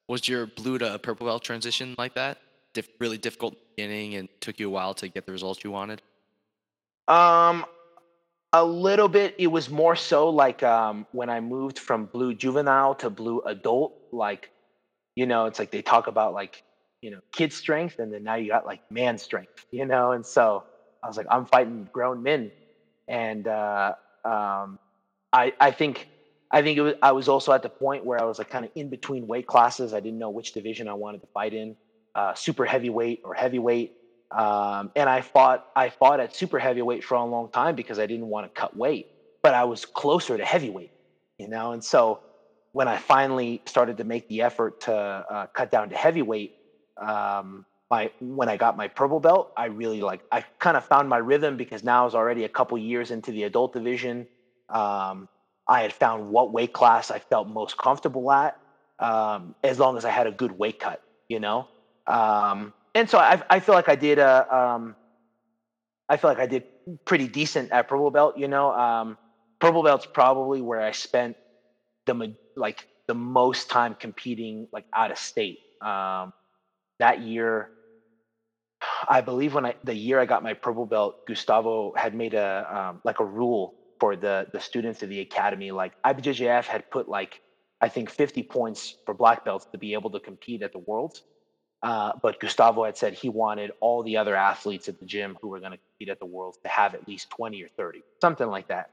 [0.07, 2.37] Was your blue to purple belt transition like that?
[2.73, 5.99] Dif- really difficult beginning and took you a while to get the results you wanted?
[7.09, 7.65] Um,
[8.53, 9.35] a little bit.
[9.39, 13.93] It was more so like um, when I moved from blue juvenile to blue adult.
[14.11, 14.49] Like,
[15.15, 16.63] you know, it's like they talk about like
[17.01, 20.11] you know, kid strength, and then now you got like man strength, you know.
[20.13, 20.63] And so
[21.03, 22.51] I was like, I'm fighting grown men,
[23.07, 23.93] and uh,
[24.25, 24.77] um,
[25.33, 26.07] I I think
[26.51, 28.65] I think it was I was also at the point where I was like kind
[28.65, 29.93] of in between weight classes.
[29.93, 31.75] I didn't know which division I wanted to fight in,
[32.15, 33.91] uh, super heavyweight or heavyweight.
[34.31, 38.05] Um, and I fought I fought at super heavyweight for a long time because I
[38.05, 39.07] didn't want to cut weight,
[39.41, 40.91] but I was closer to heavyweight,
[41.37, 41.71] you know.
[41.71, 42.19] And so
[42.71, 46.53] when I finally started to make the effort to uh, cut down to heavyweight,
[47.01, 51.09] um, my when I got my purple belt, I really like I kind of found
[51.09, 54.27] my rhythm because now I was already a couple years into the adult division.
[54.69, 55.27] Um,
[55.67, 58.59] I had found what weight class I felt most comfortable at,
[58.99, 61.67] um, as long as I had a good weight cut, you know.
[62.05, 64.95] Um, and so I, I feel like I did a, um,
[66.07, 66.63] I feel like I did
[67.05, 68.71] pretty decent at purple belt, you know.
[68.71, 69.17] Um,
[69.59, 71.37] purple belt's probably where I spent
[72.05, 75.59] the like the most time competing like out of state.
[75.81, 76.33] Um,
[76.99, 77.69] that year,
[79.07, 82.65] I believe when I the year I got my purple belt, Gustavo had made a
[82.71, 85.71] um, like a rule for the the students of the academy.
[85.71, 87.39] Like IBJJF had put like
[87.81, 91.21] I think 50 points for black belts to be able to compete at the worlds.
[91.81, 95.47] Uh, but Gustavo had said he wanted all the other athletes at the gym who
[95.47, 98.47] were going to compete at the worlds to have at least 20 or 30, something
[98.47, 98.89] like that.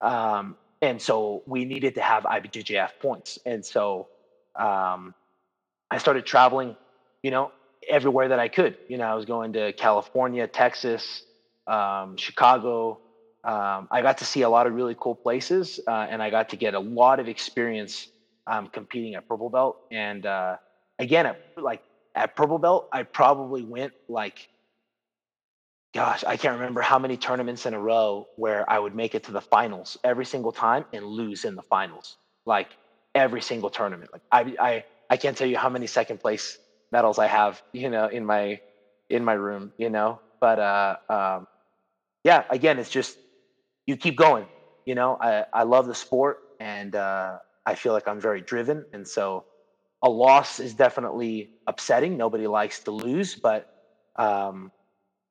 [0.00, 3.38] Um, and so we needed to have IBJJF points.
[3.44, 4.08] And so
[4.58, 5.14] um,
[5.90, 6.76] I started traveling
[7.26, 7.50] you know,
[7.88, 8.76] everywhere that I could.
[8.88, 11.24] You know, I was going to California, Texas,
[11.66, 13.00] um, Chicago.
[13.42, 16.50] Um, I got to see a lot of really cool places, uh, and I got
[16.50, 18.06] to get a lot of experience
[18.46, 19.76] um, competing at purple belt.
[19.90, 20.58] And uh,
[21.00, 21.82] again, like
[22.16, 24.48] at purple belt, I probably went like,
[25.94, 29.24] gosh, I can't remember how many tournaments in a row where I would make it
[29.24, 32.68] to the finals every single time and lose in the finals, like
[33.14, 34.10] every single tournament.
[34.12, 36.58] Like I, I, I can't tell you how many second place
[36.92, 38.58] medals I have, you know, in my
[39.08, 40.20] in my room, you know.
[40.40, 41.46] But uh, um,
[42.24, 43.18] yeah, again, it's just
[43.86, 44.48] you keep going.
[44.86, 48.84] You know, I I love the sport, and uh, I feel like I'm very driven,
[48.92, 49.44] and so
[50.06, 52.16] a loss is definitely upsetting.
[52.16, 53.74] Nobody likes to lose, but
[54.14, 54.70] um,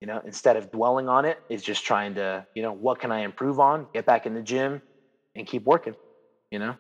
[0.02, 3.10] you know, instead of dwelling on it, is just trying to, you know, what can
[3.10, 3.88] I improve on?
[3.94, 4.82] Get back in the gym
[5.34, 5.96] and keep working.
[6.52, 6.76] You know.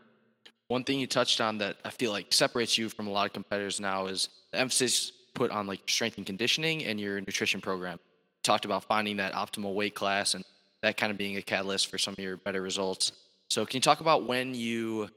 [0.67, 3.33] One thing you touched on that I feel like separates you from a lot of
[3.33, 7.93] competitors now is the emphasis put on like strength and conditioning and your nutrition program.
[7.93, 10.43] You talked about finding that optimal weight class and
[10.81, 13.13] that kind of being a catalyst for some of your better results.
[13.49, 15.07] So, can you talk about when you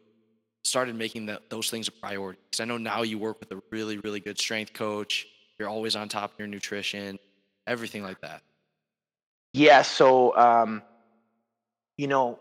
[0.68, 2.40] started making that, those things a priority?
[2.50, 5.26] Because I know now you work with a really, really good strength coach.
[5.58, 7.18] You're always on top of your nutrition,
[7.66, 8.42] everything like that.
[9.52, 9.82] Yeah.
[9.82, 10.82] So, um,
[11.96, 12.38] you know,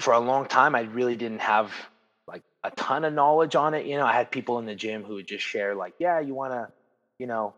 [0.00, 1.72] for a long time, I really didn't have
[2.26, 3.86] like a ton of knowledge on it.
[3.86, 6.34] You know, I had people in the gym who would just share like, yeah, you
[6.34, 6.68] want to,
[7.18, 7.54] you know,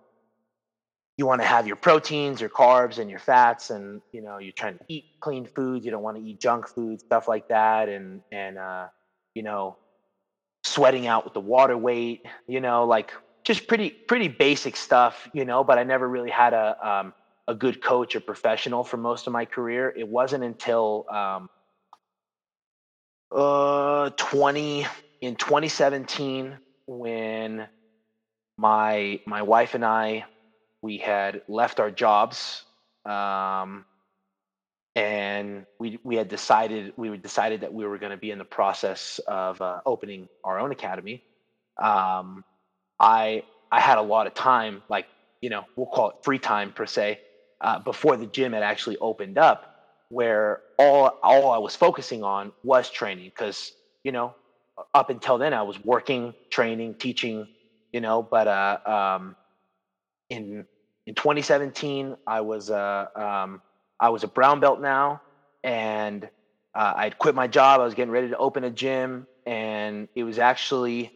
[1.19, 4.53] you want to have your proteins, your carbs, and your fats, and you know, you're
[4.53, 5.85] trying to eat clean foods.
[5.85, 7.89] You don't want to eat junk food, stuff like that.
[7.89, 8.87] And and uh,
[9.35, 9.77] you know,
[10.65, 13.13] sweating out with the water weight, you know, like
[13.45, 15.65] just pretty pretty basic stuff, you know.
[15.65, 17.13] But I never really had a um,
[17.49, 19.93] a good coach or professional for most of my career.
[19.97, 21.49] It wasn't until um,
[23.35, 24.87] uh, 20
[25.21, 27.69] in 2017 when
[28.59, 30.25] my my wife and I
[30.83, 32.65] we had left our jobs
[33.07, 33.85] um,
[34.95, 38.45] and we we had decided we decided that we were going to be in the
[38.45, 41.23] process of uh, opening our own academy.
[41.83, 42.45] Um,
[43.01, 45.07] I I had a lot of time, like
[45.41, 47.21] you know, we'll call it free time per se,
[47.61, 49.67] uh, before the gym had actually opened up,
[50.11, 53.73] where all all I was focusing on was training because
[54.05, 54.37] you know,
[54.95, 57.47] up until then I was working, training, teaching,
[57.93, 59.37] you know, but uh, um,
[60.31, 60.67] in
[61.07, 63.63] in 2017 I was uh, um,
[64.03, 65.23] I was a brown belt now,
[65.63, 66.29] and
[66.75, 67.81] uh, I'd quit my job.
[67.81, 71.13] I was getting ready to open a gym, and it was actually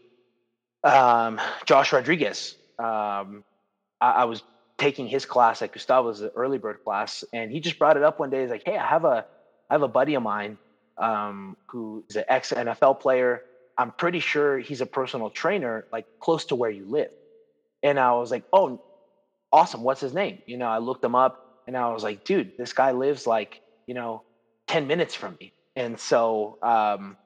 [0.84, 2.54] um, Josh Rodriguez.
[2.78, 3.42] Um,
[4.00, 4.44] I, I, was
[4.78, 8.20] taking his class at Gustavo's the early bird class, and he just brought it up
[8.20, 8.42] one day.
[8.42, 9.26] He's like, "Hey, I have a
[9.68, 10.56] I have a buddy of mine
[10.96, 13.42] um, who is an ex NFL player.
[13.76, 17.10] I'm pretty sure he's a personal trainer, like close to where you live."
[17.82, 18.80] And I was like, "Oh,
[19.52, 19.82] awesome!
[19.82, 22.72] What's his name?" You know, I looked him up and I was like, dude, this
[22.72, 24.22] guy lives like, you know,
[24.68, 25.52] 10 minutes from me.
[25.76, 27.16] And so um,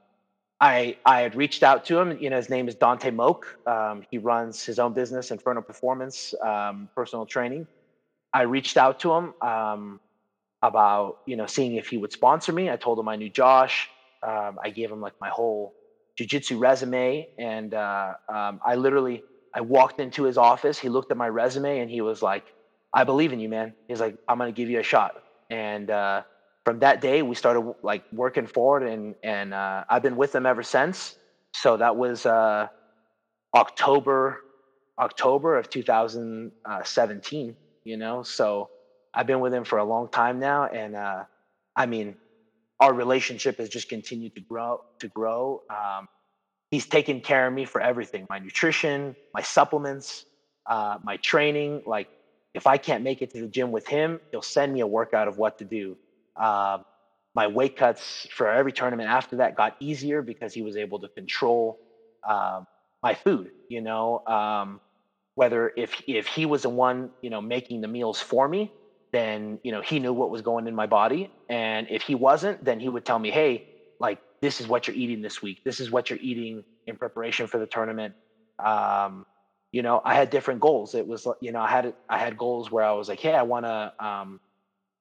[0.61, 2.19] I I had reached out to him.
[2.21, 3.47] You know, his name is Dante Moak.
[3.67, 7.67] Um, he runs his own business, Inferno Performance, um, personal training.
[8.35, 10.01] I reached out to him um,
[10.63, 12.71] about you know seeing if he would sponsor me.
[12.71, 13.91] I told him I knew Josh.
[14.27, 15.75] Um, I gave him like my whole
[16.21, 19.25] jujitsu resume, and uh, um, I literally
[19.55, 20.79] I walked into his office.
[20.79, 22.45] He looked at my resume, and he was like,
[22.93, 23.75] I believe in you, man.
[23.89, 25.13] He's like, I'm gonna give you a shot.
[25.49, 26.23] And uh,
[26.65, 30.47] from that day, we started like working forward, and and uh, I've been with them
[30.47, 31.17] ever since.
[31.55, 32.69] So that was uh,
[33.55, 34.39] October,
[34.99, 37.57] October of 2017.
[37.85, 38.69] You know, so
[39.15, 41.25] I've been with him for a long time now, and uh,
[41.77, 42.17] I mean,
[42.79, 44.79] our relationship has just continued to grow.
[45.01, 45.61] To grow.
[45.71, 46.07] Um,
[46.71, 50.25] he's taken care of me for everything: my nutrition, my supplements,
[50.69, 52.07] uh, my training, like
[52.55, 55.29] if I can't make it to the gym with him, he'll send me a workout
[55.29, 55.97] of what to do.
[56.37, 56.79] Uh,
[57.35, 61.09] my weight cuts for every tournament after that got easier because he was able to
[61.09, 61.79] control
[62.29, 62.63] uh,
[63.03, 63.51] my food.
[63.69, 64.81] You know, um,
[65.37, 68.73] whether if if he was the one you know making the meals for me,
[69.13, 72.65] then you know he knew what was going in my body, and if he wasn't,
[72.65, 73.65] then he would tell me, hey,
[74.01, 75.61] like this is what you're eating this week.
[75.65, 78.15] This is what you're eating in preparation for the tournament.
[78.59, 79.25] Um,
[79.73, 80.95] you know, I had different goals.
[80.95, 83.43] It was, you know, I had I had goals where I was like, hey, I
[83.43, 84.41] want to, um,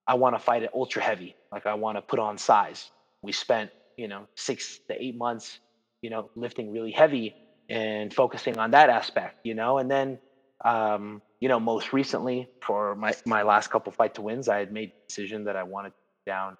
[0.07, 1.35] I want to fight at ultra heavy.
[1.51, 2.91] Like I want to put on size.
[3.21, 5.59] We spent, you know, six to eight months,
[6.01, 7.35] you know, lifting really heavy
[7.69, 10.19] and focusing on that aspect, you know, and then,
[10.65, 14.71] um, you know, most recently for my my last couple fight to wins, I had
[14.71, 15.93] made the decision that I wanted
[16.25, 16.57] down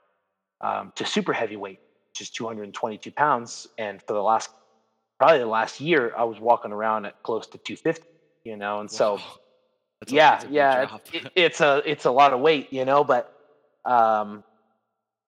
[0.62, 1.80] um, to super heavyweight,
[2.12, 4.50] which is 222 pounds, and for the last
[5.20, 8.04] probably the last year I was walking around at close to 250,
[8.46, 9.20] you know, and so
[10.00, 13.28] that's yeah, yeah, it, it's a it's a lot of weight, you know, but
[13.86, 14.44] um,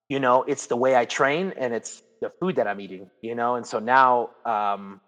[0.10, 3.36] you know, it's the way I train and it's the food that I'm eating, you
[3.36, 5.02] know, and so now, um,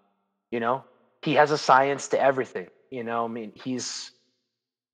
[0.52, 0.84] you know,
[1.22, 3.26] he has a science to everything, you know.
[3.26, 4.12] I mean, he's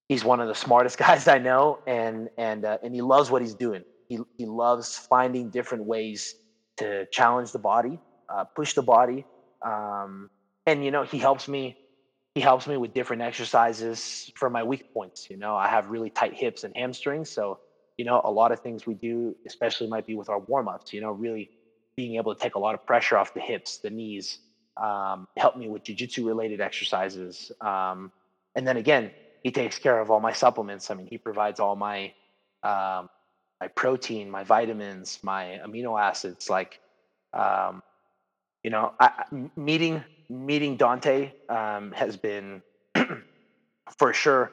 [0.08, 3.41] he's one of the smartest guys I know, and and uh, and he loves what
[3.41, 3.84] he's doing.
[4.08, 6.36] He he loves finding different ways
[6.78, 7.99] to challenge the body,
[8.34, 9.25] uh, push the body,
[9.62, 10.30] um,
[10.65, 11.78] and you know, he helps me.
[12.36, 15.30] He helps me with different exercises for my weak points.
[15.30, 17.60] You know, I have really tight hips and hamstrings, so
[17.98, 20.93] you know, a lot of things we do, especially might be with our warm ups.
[20.93, 21.50] You know, really
[21.95, 24.39] being able to take a lot of pressure off the hips, the knees.
[24.78, 27.52] Um, help me with jujitsu related exercises.
[27.60, 28.13] Um,
[28.56, 29.12] and then again,
[29.43, 30.89] he takes care of all my supplements.
[30.89, 32.13] I mean, he provides all my
[32.63, 33.10] um,
[33.60, 36.50] my protein, my vitamins, my amino acids.
[36.50, 36.80] Like,
[37.34, 37.82] um,
[38.64, 39.24] you know, I,
[39.55, 42.62] meeting meeting Dante um, has been
[43.97, 44.51] for sure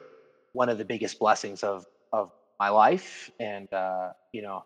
[0.53, 4.63] one of the biggest blessings of of my life, and uh, you know,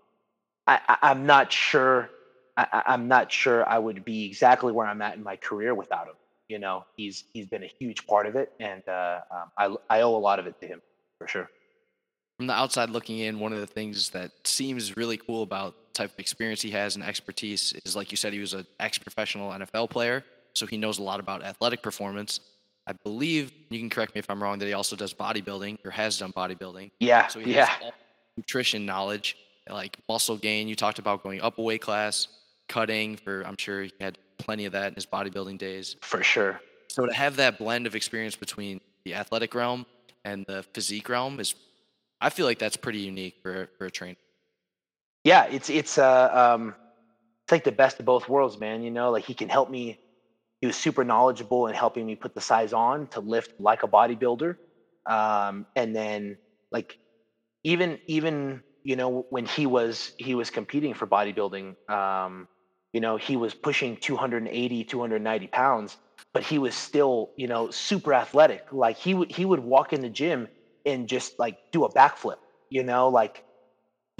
[0.67, 2.09] I, am not sure.
[2.57, 6.07] I, I'm not sure I would be exactly where I'm at in my career without
[6.07, 6.15] him.
[6.47, 10.01] You know, he's he's been a huge part of it, and uh, um, I I
[10.01, 10.81] owe a lot of it to him
[11.17, 11.49] for sure
[12.41, 16.11] from the outside looking in, one of the things that seems really cool about type
[16.13, 19.89] of experience he has and expertise is, like you said, he was an ex-professional NFL
[19.89, 20.23] player,
[20.53, 22.39] so he knows a lot about athletic performance.
[22.87, 25.91] I believe you can correct me if I'm wrong that he also does bodybuilding or
[25.91, 26.91] has done bodybuilding.
[26.99, 27.69] Yeah, so he yeah.
[28.35, 29.37] nutrition knowledge,
[29.69, 30.67] like muscle gain.
[30.67, 32.27] You talked about going up a weight class,
[32.67, 33.17] cutting.
[33.17, 35.95] For I'm sure he had plenty of that in his bodybuilding days.
[36.01, 36.59] For sure.
[36.87, 39.85] So to have that blend of experience between the athletic realm
[40.25, 41.55] and the physique realm is,
[42.19, 44.17] I feel like that's pretty unique for for a trainer.
[45.23, 46.75] Yeah, it's it's uh um,
[47.45, 48.83] it's like the best of both worlds, man.
[48.83, 49.99] You know, like he can help me.
[50.61, 53.87] He was super knowledgeable in helping me put the size on to lift like a
[53.89, 54.55] bodybuilder,
[55.07, 56.37] um, and then
[56.71, 56.97] like
[57.63, 62.47] even even you know when he was he was competing for bodybuilding um,
[62.93, 65.97] you know he was pushing 280 290 pounds
[66.33, 70.01] but he was still you know super athletic like he would he would walk in
[70.01, 70.47] the gym
[70.85, 72.37] and just like do a backflip
[72.69, 73.43] you know like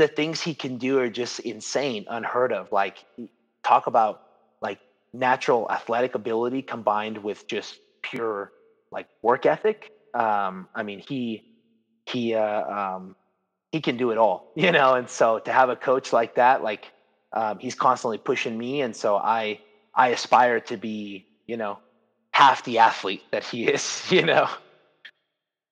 [0.02, 3.06] the things he can do are just insane unheard of like
[3.64, 4.24] talk about
[4.62, 4.80] like
[5.14, 8.52] natural athletic ability combined with just pure
[8.92, 11.44] like work ethic um i mean he
[12.06, 13.16] he uh um
[13.72, 14.96] he can do it all, you know.
[14.96, 16.92] And so to have a coach like that, like
[17.34, 19.60] um, he's constantly pushing me, and so I
[19.96, 21.80] I aspire to be, you know,
[22.32, 24.48] half the athlete that he is, you know.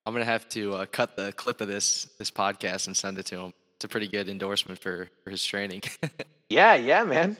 [0.06, 3.26] I'm gonna have to uh, cut the clip of this this podcast and send it
[3.26, 3.52] to him.
[3.80, 5.82] It's a pretty good endorsement for for his training.
[6.48, 7.36] yeah, yeah, man.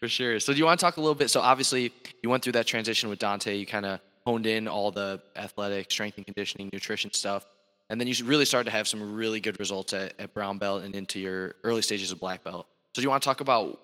[0.00, 0.38] For sure.
[0.40, 1.30] So do you want to talk a little bit?
[1.30, 3.56] So obviously you went through that transition with Dante.
[3.56, 7.46] You kind of honed in all the athletic, strength and conditioning, nutrition stuff
[7.90, 10.84] and then you really started to have some really good results at, at brown belt
[10.84, 12.66] and into your early stages of black belt.
[12.94, 13.80] So do you want to talk about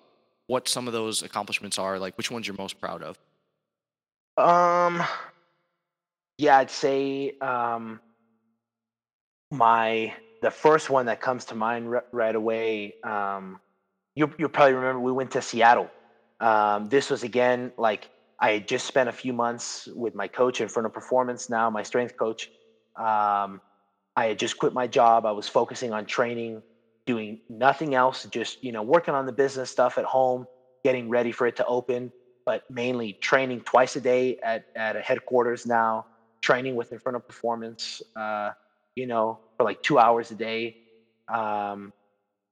[0.47, 1.99] what some of those accomplishments are?
[1.99, 3.19] Like which ones you're most proud of?
[4.37, 5.03] Um,
[6.37, 7.99] yeah, I'd say um,
[9.51, 12.95] my the first one that comes to mind r- right away.
[13.03, 13.59] Um,
[14.15, 15.89] you you probably remember we went to Seattle.
[16.39, 18.09] Um, this was again like
[18.39, 21.49] I had just spent a few months with my coach Inferno Performance.
[21.49, 22.49] Now my strength coach.
[22.97, 23.61] Um,
[24.17, 25.25] I had just quit my job.
[25.27, 26.63] I was focusing on training,
[27.05, 30.45] doing nothing else, just, you know, working on the business stuff at home,
[30.83, 32.11] getting ready for it to open,
[32.43, 36.05] but mainly training twice a day at, at a headquarters now,
[36.41, 38.51] training with Inferno Performance, uh,
[38.97, 40.75] you know, for like two hours a day.
[41.33, 41.91] Um,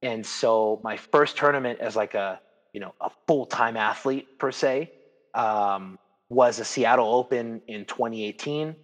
[0.02, 2.40] and so my first tournament as like a,
[2.74, 4.90] you know, a full-time athlete per se,
[5.34, 5.98] um,
[6.30, 8.76] was a Seattle Open in 2018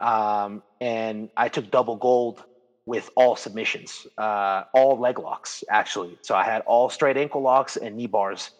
[0.00, 2.44] um, and I took double gold
[2.86, 6.18] with all submissions, uh, all leg locks actually.
[6.22, 8.50] So I had all straight ankle locks and knee bars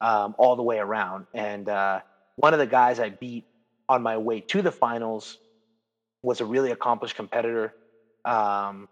[0.00, 1.26] um, all the way around.
[1.34, 2.00] And uh,
[2.36, 3.44] one of the guys I beat
[3.88, 5.38] on my way to the finals
[6.22, 7.74] was a really accomplished competitor.
[8.26, 8.88] Um,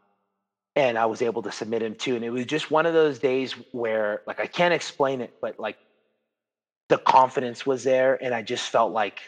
[0.77, 2.17] and I was able to submit him too.
[2.17, 5.57] And it was just one of those days where, like, I can't explain it, but
[5.59, 5.77] like
[6.89, 9.21] the confidence was there, and I just felt like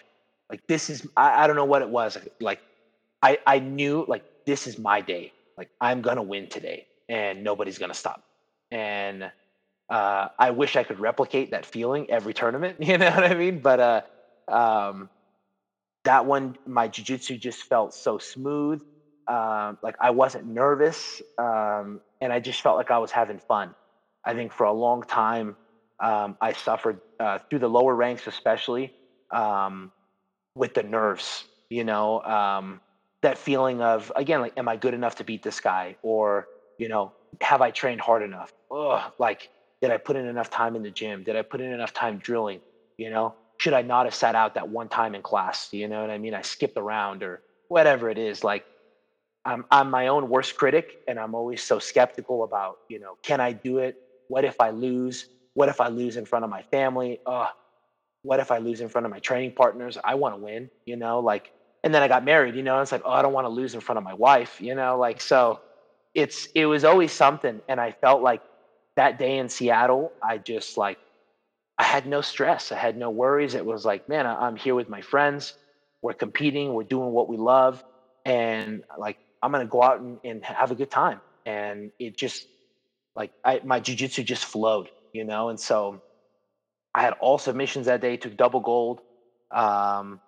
[0.50, 2.16] like this is I, I don't know what it was.
[2.40, 2.60] Like
[3.22, 5.32] I I knew like this is my day.
[5.58, 8.20] Like I'm gonna win today, and nobody's gonna stop.
[8.70, 9.30] And
[9.90, 12.78] uh, I wish I could replicate that feeling every tournament.
[12.82, 13.60] You know what I mean?
[13.60, 14.02] But uh,
[14.52, 15.10] um,
[16.04, 18.80] that one, my jujitsu just felt so smooth.
[19.28, 23.74] Um, like I wasn't nervous, um, and I just felt like I was having fun.
[24.24, 25.56] I think for a long time,
[26.02, 28.92] um, I suffered uh, through the lower ranks, especially.
[29.32, 29.90] Um,
[30.54, 32.80] with the nerves, you know, um,
[33.22, 36.46] that feeling of again, like, am I good enough to beat this guy, or
[36.78, 37.12] you know,
[37.42, 38.50] have I trained hard enough?
[38.70, 39.48] Ugh, like,
[39.82, 41.24] did I put in enough time in the gym?
[41.24, 42.60] Did I put in enough time drilling?
[42.98, 45.68] You know, should I not have sat out that one time in class?
[45.72, 46.34] You know what I mean?
[46.34, 48.44] I skipped around or whatever it is.
[48.44, 48.64] Like,
[49.46, 53.40] I'm I'm my own worst critic, and I'm always so skeptical about you know, can
[53.40, 53.96] I do it?
[54.28, 55.28] What if I lose?
[55.54, 57.20] What if I lose in front of my family?
[57.26, 57.48] Ugh,
[58.22, 59.98] what if I lose in front of my training partners?
[60.04, 61.50] I want to win, you know, like,
[61.84, 63.74] and then I got married, you know, it's like, oh, I don't want to lose
[63.74, 65.60] in front of my wife, you know, like, so
[66.14, 67.60] it's, it was always something.
[67.68, 68.42] And I felt like
[68.96, 70.98] that day in Seattle, I just like,
[71.78, 72.72] I had no stress.
[72.72, 73.54] I had no worries.
[73.54, 75.54] It was like, man, I'm here with my friends.
[76.02, 76.72] We're competing.
[76.74, 77.82] We're doing what we love.
[78.24, 81.20] And like, I'm going to go out and, and have a good time.
[81.44, 82.46] And it just,
[83.14, 85.48] like, I, my jujitsu just flowed, you know?
[85.48, 86.02] And so
[86.94, 89.00] I had all submissions that day, took double gold.
[89.50, 90.20] Um,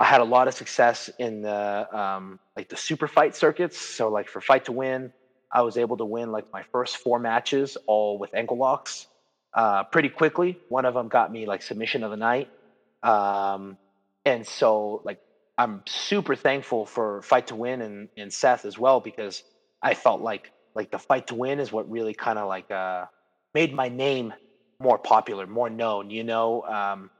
[0.00, 3.78] I had a lot of success in the um, like the super fight circuits.
[3.78, 5.12] So like for fight to win,
[5.52, 9.06] I was able to win like my first four matches all with ankle locks
[9.52, 10.58] uh, pretty quickly.
[10.70, 12.48] One of them got me like submission of the night,
[13.02, 13.76] um,
[14.24, 15.20] and so like
[15.60, 19.42] I'm super thankful for fight to win and, and Seth as well because
[19.82, 23.04] I felt like like the fight to win is what really kind of like uh,
[23.54, 24.32] made my name
[24.80, 26.08] more popular, more known.
[26.08, 27.10] You know, um,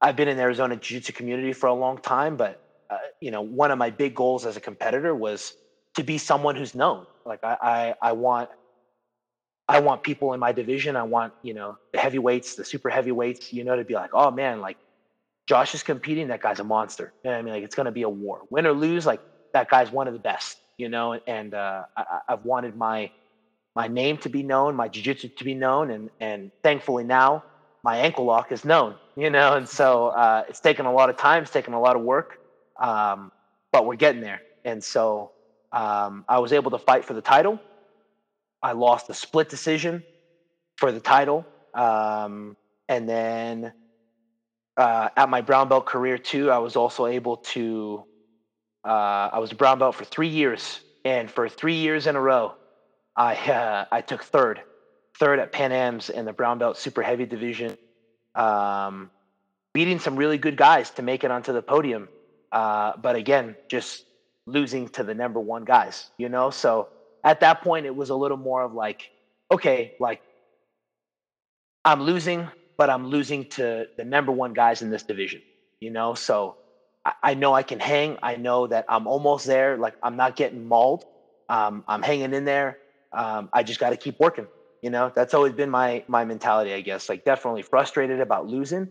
[0.00, 2.58] I've been in the Arizona Jiu-Jitsu community for a long time, but
[2.90, 5.52] uh, you know, one of my big goals as a competitor was
[5.96, 7.06] to be someone who's known.
[7.24, 8.50] Like I, I, I want,
[9.66, 10.94] I want people in my division.
[10.94, 14.30] I want, you know, the heavyweights, the super heavyweights, you know, to be like, oh
[14.30, 14.76] man, like
[15.50, 16.28] Josh is competing.
[16.28, 17.12] That guy's a monster.
[17.24, 17.52] You know I mean?
[17.52, 18.42] Like it's going to be a war.
[18.50, 19.20] Win or lose, like
[19.52, 23.10] that guy's one of the best, you know, and uh, I, I've wanted my,
[23.74, 25.90] my name to be known, my jiu-jitsu to be known.
[25.90, 27.42] And, and thankfully now
[27.82, 31.16] my ankle lock is known, you know, and so uh, it's taken a lot of
[31.16, 32.38] time, it's taken a lot of work,
[32.80, 33.32] um,
[33.72, 34.42] but we're getting there.
[34.64, 35.32] And so
[35.72, 37.58] um, I was able to fight for the title.
[38.62, 40.04] I lost a split decision
[40.76, 41.44] for the title.
[41.74, 42.56] Um,
[42.88, 43.72] and then
[44.76, 48.04] uh, at my brown belt career too, I was also able to.
[48.86, 52.20] Uh, I was a brown belt for three years, and for three years in a
[52.20, 52.54] row,
[53.16, 54.62] I uh, I took third,
[55.18, 57.76] third at Pan Am's in the brown belt super heavy division,
[58.34, 59.10] um,
[59.74, 62.08] beating some really good guys to make it onto the podium.
[62.52, 64.04] Uh, but again, just
[64.46, 66.50] losing to the number one guys, you know.
[66.50, 66.88] So
[67.24, 69.10] at that point, it was a little more of like,
[69.52, 70.20] okay, like
[71.84, 72.48] I'm losing,
[72.80, 75.42] but I'm losing to the number one guys in this division,
[75.80, 76.14] you know?
[76.14, 76.56] So
[77.04, 78.16] I, I know I can hang.
[78.22, 79.76] I know that I'm almost there.
[79.76, 81.04] Like I'm not getting mauled.
[81.50, 82.78] Um, I'm hanging in there.
[83.12, 84.46] Um, I just got to keep working.
[84.80, 87.10] You know, that's always been my my mentality, I guess.
[87.10, 88.88] Like definitely frustrated about losing,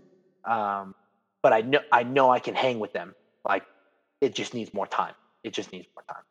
[0.48, 0.94] um,
[1.42, 3.16] but I know I know I can hang with them.
[3.44, 3.64] Like
[4.22, 5.16] it just needs more time.
[5.44, 6.24] It just needs more time.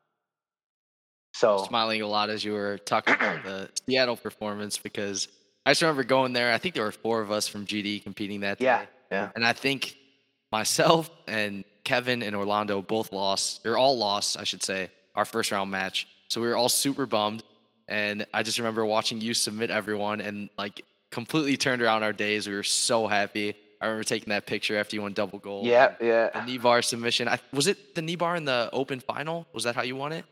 [1.35, 5.27] So smiling a lot as you were talking about the Seattle performance because
[5.69, 6.51] I just remember going there.
[6.51, 8.89] I think there were four of us from GD competing that yeah, day.
[9.13, 9.31] yeah.
[9.35, 9.99] And I think
[10.51, 15.53] myself and Kevin and Orlando both lost, or all lost, I should say, our first
[15.53, 16.09] round match.
[16.29, 17.43] So we were all super bummed.
[17.87, 22.49] And I just remember watching you submit everyone and like completely turned around our days.
[22.49, 23.55] We were so happy.
[23.79, 25.67] I remember taking that picture after you won double gold.
[25.67, 26.31] Yeah, yeah.
[26.31, 27.29] The knee bar submission.
[27.29, 29.47] I, was it the knee bar in the open final?
[29.53, 30.25] Was that how you won it?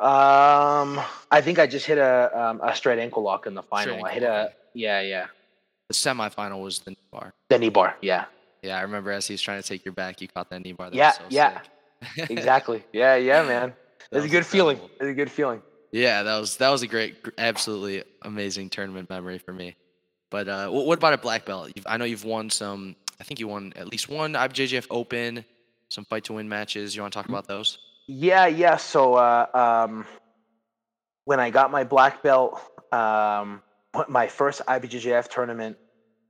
[0.00, 4.04] Um, I think I just hit a um, a straight ankle lock in the final.
[4.04, 5.26] I hit a yeah, yeah.
[5.88, 7.32] The semifinal was the knee bar.
[7.48, 7.96] The knee bar.
[8.00, 8.26] Yeah,
[8.62, 10.72] Yeah, I remember as he was trying to take your back, you caught that knee
[10.72, 10.90] bar.
[10.90, 11.60] That Yeah, so yeah.
[12.16, 12.84] exactly.
[12.92, 13.72] Yeah, yeah, man.
[14.12, 14.78] It's a good feeling.
[15.00, 15.62] It's a good feeling.
[15.90, 19.74] Yeah, that was that was a great, absolutely amazing tournament memory for me.
[20.30, 21.72] But uh, what, what about a black belt?
[21.74, 22.94] You've, I know you've won some.
[23.20, 25.44] I think you won at least one IBJJF Open,
[25.88, 26.94] some fight to win matches.
[26.94, 27.78] You want to talk about those?
[28.08, 28.76] Yeah, yeah.
[28.78, 30.06] So uh, um,
[31.26, 33.62] when I got my black belt, um,
[34.08, 35.76] my first IBJJF tournament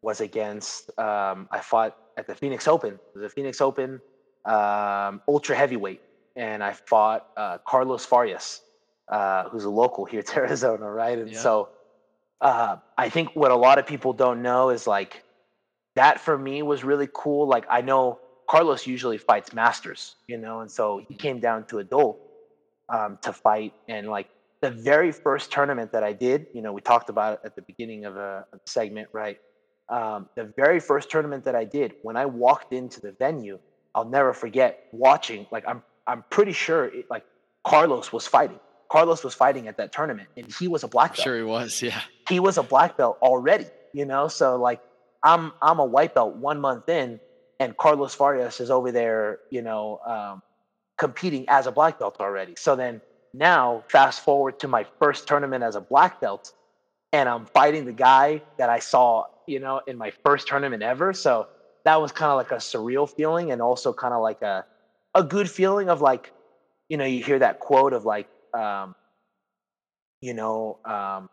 [0.02, 0.90] was against.
[0.98, 2.98] Um, I fought at the Phoenix Open.
[3.14, 4.00] The Phoenix Open
[4.44, 6.00] um, ultra heavyweight,
[6.36, 8.60] and I fought uh, Carlos Farias,
[9.10, 11.18] uh, who's a local here to Arizona, right?
[11.18, 11.42] And Yeah.
[11.42, 11.68] so
[12.40, 15.22] uh, I think what a lot of people don't know is like
[15.96, 17.48] that for me was really cool.
[17.48, 18.18] Like I know
[18.48, 22.18] Carlos usually fights masters, you know, and so he came down to adult
[22.88, 23.74] um, to fight.
[23.88, 24.28] And like
[24.62, 27.62] the very first tournament that I did, you know, we talked about it at the
[27.62, 29.38] beginning of a, a segment, right?
[29.90, 33.58] Um, the very first tournament that I did, when I walked into the venue,
[33.94, 35.46] I'll never forget watching.
[35.50, 37.24] Like I'm, I'm pretty sure, it, like
[37.66, 38.60] Carlos was fighting.
[38.90, 41.82] Carlos was fighting at that tournament, and he was a black belt sure he was.
[41.82, 42.00] Yeah.
[42.28, 44.28] he was a black belt already, you know.
[44.28, 44.80] So like
[45.22, 47.20] I'm I'm a white belt one month in,
[47.60, 50.42] and Carlos Farias is over there, you know, um,
[50.98, 52.54] competing as a black belt already.
[52.56, 53.00] So then
[53.34, 56.52] now fast forward to my first tournament as a black belt,
[57.12, 61.12] and I'm fighting the guy that I saw, you know, in my first tournament ever.
[61.12, 61.48] So
[61.84, 64.64] that was kind of like a surreal feeling, and also kind of like a
[65.14, 66.32] a good feeling of like,
[66.88, 68.94] you know, you hear that quote of like, um,
[70.20, 70.78] you know.
[70.84, 71.28] Um,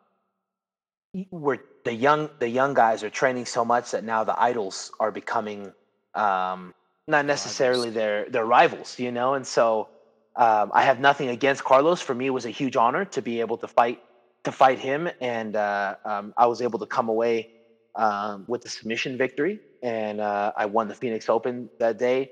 [1.29, 5.11] where the young the young guys are training so much that now the idols are
[5.11, 5.71] becoming
[6.15, 6.73] um,
[7.07, 9.33] not necessarily their their rivals, you know.
[9.35, 9.89] And so
[10.35, 12.01] um, I have nothing against Carlos.
[12.01, 13.99] For me, it was a huge honor to be able to fight
[14.45, 17.47] to fight him, and uh, um, I was able to come away
[17.95, 22.29] um, with the submission victory, and uh, I won the Phoenix Open that day,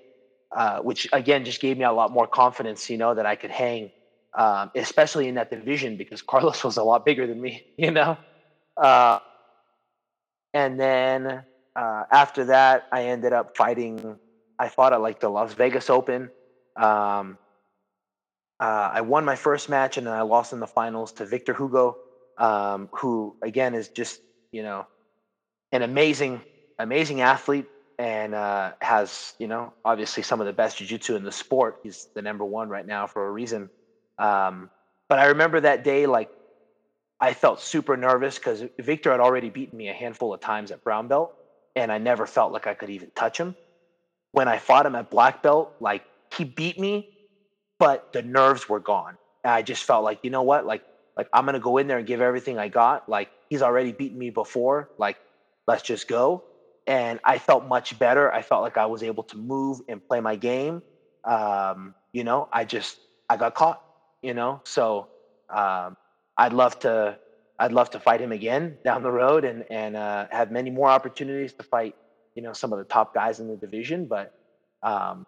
[0.55, 3.51] uh, which again just gave me a lot more confidence, you know, that I could
[3.51, 3.91] hang,
[4.37, 8.17] um, especially in that division because Carlos was a lot bigger than me, you know.
[8.81, 9.19] Uh,
[10.53, 11.43] and then
[11.75, 14.17] uh, after that, I ended up fighting.
[14.59, 16.31] I fought at like the Las Vegas Open.
[16.75, 17.37] Um,
[18.59, 21.53] uh, I won my first match, and then I lost in the finals to Victor
[21.53, 21.97] Hugo,
[22.37, 24.19] um, who again is just
[24.51, 24.85] you know
[25.71, 26.41] an amazing,
[26.79, 27.65] amazing athlete,
[27.97, 31.77] and uh, has you know obviously some of the best jiu-jitsu in the sport.
[31.83, 33.69] He's the number one right now for a reason.
[34.19, 34.69] Um,
[35.09, 36.29] but I remember that day like
[37.19, 40.83] I felt super nervous because Victor had already beaten me a handful of times at
[40.83, 41.33] brown belt,
[41.75, 43.55] and I never felt like I could even touch him.
[44.31, 46.03] When I fought him at black belt, like
[46.37, 47.07] he beat me,
[47.79, 49.17] but the nerves were gone.
[49.43, 50.65] And I just felt like, you know what?
[50.65, 50.81] Like
[51.17, 53.03] Like I'm gonna go in there and give everything I got.
[53.07, 54.87] Like he's already beaten me before.
[54.97, 55.17] Like
[55.67, 56.41] let's just go.
[56.87, 58.31] And I felt much better.
[58.33, 60.81] I felt like I was able to move and play my game.
[61.23, 62.99] Um, you know, I just
[63.29, 63.79] I got caught.
[64.21, 65.07] You know, so
[65.53, 65.95] um,
[66.37, 67.17] I'd love to
[67.63, 70.89] I'd love to fight him again down the road and and uh, have many more
[70.89, 71.95] opportunities to fight.
[72.35, 74.07] You know, some of the top guys in the division.
[74.07, 74.29] But
[74.83, 75.23] um,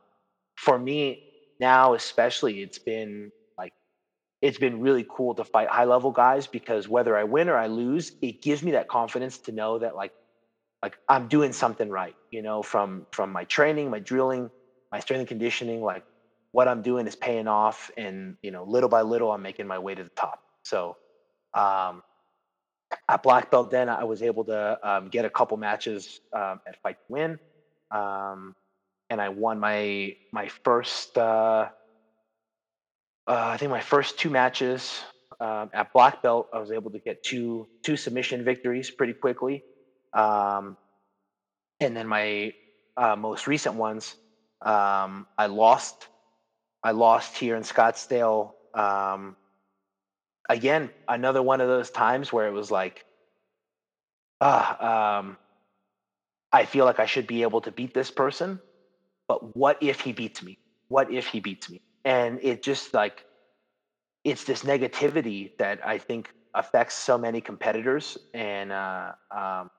[0.58, 1.20] for me
[1.60, 3.72] now, especially, it's been like
[4.42, 7.68] it's been really cool to fight high level guys because whether I win or I
[7.68, 10.12] lose, it gives me that confidence to know that like
[10.84, 14.50] like I'm doing something right, you know, from from my training, my drilling,
[14.92, 16.04] my strength and conditioning, like
[16.52, 19.80] what I'm doing is paying off and you know, little by little I'm making my
[19.80, 20.40] way to the top.
[20.64, 20.96] So
[21.56, 22.02] um
[23.08, 26.82] at black belt then I was able to um, get a couple matches um, at
[26.82, 27.40] fight to win.
[27.92, 28.56] Um,
[29.10, 31.70] and I won my my first uh,
[33.28, 35.04] uh, I think my first two matches
[35.40, 39.64] um, at black belt, I was able to get two two submission victories pretty quickly,
[40.14, 40.78] um,
[41.80, 42.54] and then my
[42.96, 44.16] uh, most recent ones,
[44.62, 46.08] um, I lost.
[46.84, 48.52] I lost here in Scottsdale.
[50.50, 53.04] Again, another one of those times where it was like,
[54.42, 55.38] ah, um,
[56.52, 58.60] I feel like I should be able to beat this person,
[59.28, 60.58] but what if he beats me?
[60.90, 61.80] What if he beats me?
[62.06, 63.24] and it just like
[64.24, 69.70] it's this negativity that I think affects so many competitors, and uh, um,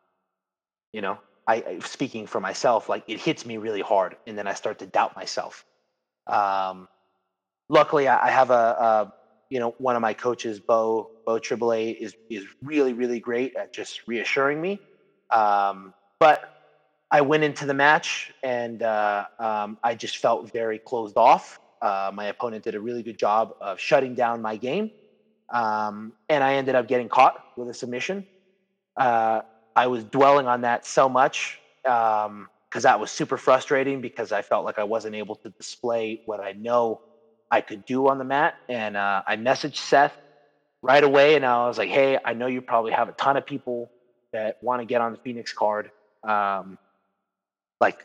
[0.93, 4.55] you know, I speaking for myself, like it hits me really hard, and then I
[4.55, 5.65] start to doubt myself.
[6.27, 6.87] Um,
[7.69, 9.13] luckily, I, I have a, a,
[9.51, 13.55] you know one of my coaches, Bo Bo Triple A, is is really really great
[13.57, 14.81] at just reassuring me.
[15.31, 16.41] Um, but
[17.11, 22.11] I went into the match and uh, um, I just felt very closed off uh,
[22.13, 24.91] my opponent did a really good job of shutting down my game.
[25.53, 28.27] Um, and I ended up getting caught with a submission.
[28.97, 29.43] Uh,
[29.75, 34.43] I was dwelling on that so much because um, that was super frustrating because I
[34.43, 37.01] felt like I wasn't able to display what I know
[37.51, 38.55] I could do on the mat.
[38.69, 40.17] And uh, I messaged Seth
[40.83, 43.47] right away and I was like, hey, I know you probably have a ton of
[43.47, 43.91] people
[44.33, 45.91] that want to get on the Phoenix card.
[46.27, 46.79] Um,
[47.81, 47.97] like,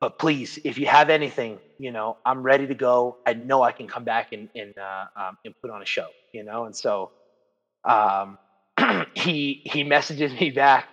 [0.00, 3.18] but please, if you have anything, you know, I'm ready to go.
[3.26, 6.08] I know I can come back and and uh, um, and put on a show,
[6.32, 6.66] you know.
[6.66, 7.12] And so,
[7.84, 8.38] um,
[9.14, 10.88] he he messages me back,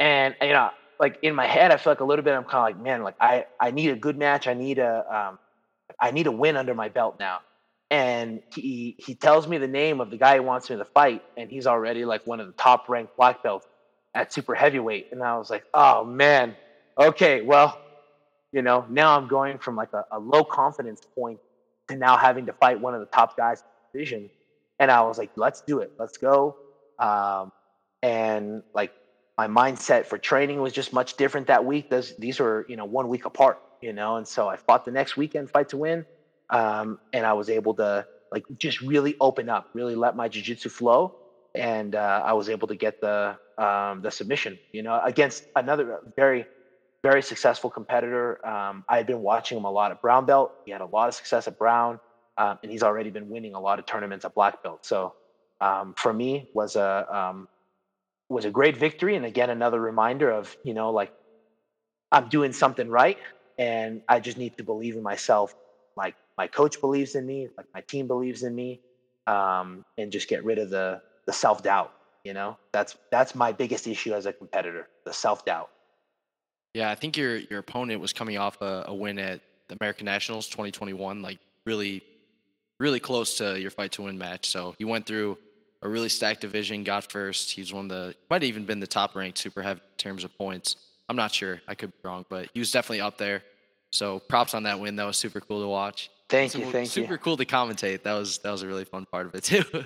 [0.00, 0.70] and you know,
[1.00, 2.34] like in my head, I feel like a little bit.
[2.34, 4.48] I'm kind of like, man, like I I need a good match.
[4.48, 5.38] I need a um,
[6.02, 7.40] I need a win under my belt now.
[7.90, 11.22] And he he tells me the name of the guy who wants me to fight,
[11.38, 13.66] and he's already like one of the top ranked black belts
[14.14, 15.08] at super heavyweight.
[15.12, 16.56] And I was like, oh man,
[16.98, 17.78] okay, well
[18.52, 21.40] you know, now I'm going from like a, a low confidence point
[21.88, 24.30] to now having to fight one of the top guys in the division.
[24.78, 25.92] And I was like, let's do it.
[25.98, 26.56] Let's go.
[26.98, 27.52] Um,
[28.02, 28.92] and like
[29.38, 31.90] my mindset for training was just much different that week.
[31.90, 34.92] Those, these were, you know, one week apart, you know, and so I fought the
[34.92, 36.06] next weekend fight to win.
[36.50, 40.70] Um, and I was able to like just really open up, really let my jiu-jitsu
[40.70, 41.12] flow.
[41.54, 46.00] And uh, I was able to get the um, the submission, you know, against another
[46.16, 46.46] very
[47.04, 48.44] very successful competitor.
[48.46, 50.52] Um, I had been watching him a lot at brown belt.
[50.66, 51.98] He had a lot of success at brown,
[52.38, 54.80] um, and he's already been winning a lot of tournaments at black belt.
[54.84, 55.14] So
[55.60, 57.48] um, for me, was a um,
[58.30, 61.10] was a great victory, and again another reminder of you know like
[62.12, 63.18] I'm doing something right,
[63.58, 65.54] and I just need to believe in myself.
[65.96, 68.80] Like my coach believes in me, like my team believes in me,
[69.26, 71.92] um, and just get rid of the the self doubt.
[72.24, 75.70] You know, that's that's my biggest issue as a competitor, the self doubt.
[76.74, 80.06] Yeah, I think your your opponent was coming off a, a win at the American
[80.06, 82.02] Nationals 2021, like really,
[82.78, 84.48] really close to your fight to win match.
[84.48, 85.38] So he went through
[85.82, 87.50] a really stacked division, got first.
[87.50, 90.24] He's one of the might have even been the top ranked super heavy in terms
[90.24, 90.76] of points.
[91.12, 91.60] I'm not sure.
[91.68, 93.42] I could be wrong, but he was definitely up there.
[93.90, 94.96] So props on that win.
[94.96, 96.10] That was super cool to watch.
[96.30, 97.06] Thank you, thank super you.
[97.06, 98.04] Super cool to commentate.
[98.04, 99.62] That was that was a really fun part of it too.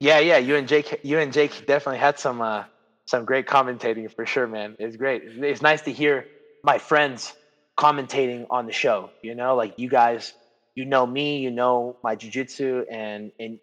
[0.00, 0.38] yeah, yeah.
[0.38, 2.64] You and Jake, you and Jake definitely had some uh,
[3.04, 4.74] some great commentating for sure, man.
[4.80, 5.22] It's great.
[5.24, 6.26] It's nice to hear
[6.64, 7.32] my friends
[7.78, 9.10] commentating on the show.
[9.22, 10.34] You know, like you guys,
[10.74, 13.60] you know me, you know my jujitsu, and and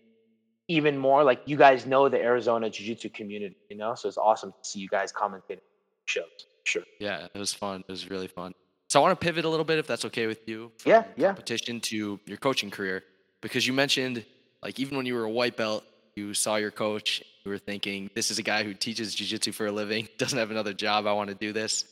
[0.69, 3.57] even more, like you guys know the Arizona jiu-jitsu community.
[3.69, 5.59] You know, so it's awesome to see you guys commentating
[6.05, 6.47] shows.
[6.63, 6.83] Sure.
[6.99, 7.81] Yeah, it was fun.
[7.81, 8.53] It was really fun.
[8.89, 10.71] So I want to pivot a little bit, if that's okay with you.
[10.85, 11.27] yeah, yeah.
[11.27, 13.03] Competition to your coaching career,
[13.41, 14.25] because you mentioned
[14.61, 15.83] like even when you were a white belt,
[16.15, 19.67] you saw your coach, you were thinking, this is a guy who teaches jiu-jitsu for
[19.67, 21.05] a living, doesn't have another job.
[21.05, 21.85] I want to do this.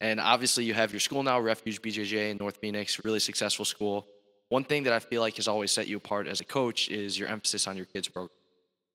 [0.00, 4.06] And obviously, you have your school now, Refuge BJJ in North Phoenix, really successful school.
[4.48, 7.18] One thing that I feel like has always set you apart as a coach is
[7.18, 8.36] your emphasis on your kids' program.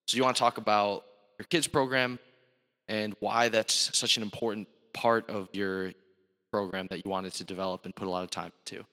[0.07, 1.05] So you want to talk about
[1.39, 2.19] your kids program
[2.87, 4.67] and why that's such an important
[4.97, 5.91] part of your
[6.51, 8.83] program that you wanted to develop and put a lot of time to?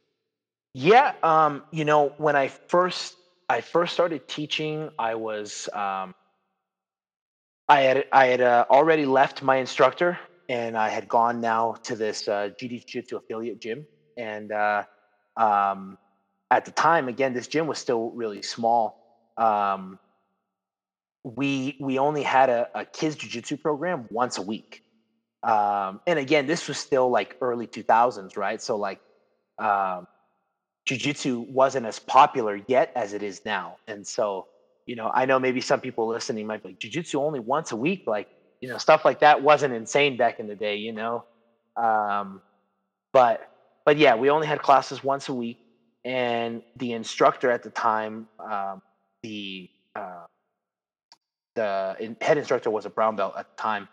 [0.74, 3.16] Yeah, um, you know, when I first
[3.48, 6.14] I first started teaching, I was um,
[7.68, 11.96] I had I had uh, already left my instructor, and I had gone now to
[11.96, 13.86] this uh, GD Jiu Jitsu affiliate gym,
[14.18, 14.82] and uh,
[15.36, 15.96] um,
[16.50, 19.32] at the time, again, this gym was still really small.
[19.38, 19.98] Um,
[21.24, 24.83] we we only had a, a kids jiu-jitsu program once a week
[25.44, 28.62] um, and again this was still like early 2000s right?
[28.62, 28.98] So like
[29.58, 30.06] um,
[30.86, 33.76] jiu-jitsu wasn't as popular yet as it is now.
[33.88, 34.46] And so
[34.86, 37.76] you know i know maybe some people listening might be like jiu-jitsu only once a
[37.76, 38.02] week?
[38.06, 38.28] Like
[38.60, 41.24] you know stuff like that wasn't insane back in the day you know?
[41.76, 42.40] Um,
[43.12, 43.40] but
[43.86, 45.58] but yeah we only had classes once a week.
[46.04, 48.80] And the instructor at the time um,
[49.22, 50.24] the uh,
[51.56, 53.88] the head instructor was a brown belt at the time.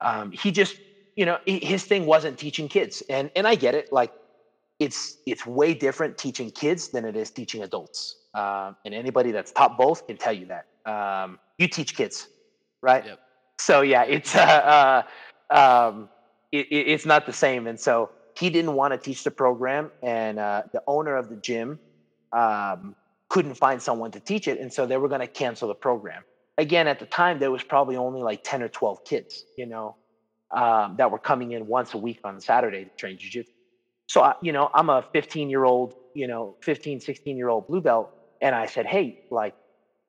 [0.00, 0.76] Um, he just,
[1.16, 3.92] you know, his thing wasn't teaching kids, and and I get it.
[3.92, 4.12] Like,
[4.78, 8.16] it's it's way different teaching kids than it is teaching adults.
[8.34, 10.66] Um, and anybody that's taught both can tell you that.
[10.90, 12.28] Um, you teach kids,
[12.82, 13.04] right?
[13.04, 13.20] Yep.
[13.60, 15.02] So yeah, it's uh,
[15.50, 16.08] uh um,
[16.50, 17.66] it, it's not the same.
[17.66, 21.36] And so he didn't want to teach the program, and uh, the owner of the
[21.36, 21.78] gym
[22.32, 22.96] um,
[23.28, 26.22] couldn't find someone to teach it, and so they were going to cancel the program
[26.58, 29.96] again, at the time, there was probably only like 10 or 12 kids, you know,
[30.50, 33.46] um, that were coming in once a week on Saturday to train jujitsu.
[34.08, 37.66] So, I, you know, I'm a 15 year old, you know, 15, 16 year old
[37.66, 38.10] blue belt.
[38.40, 39.54] And I said, hey, like,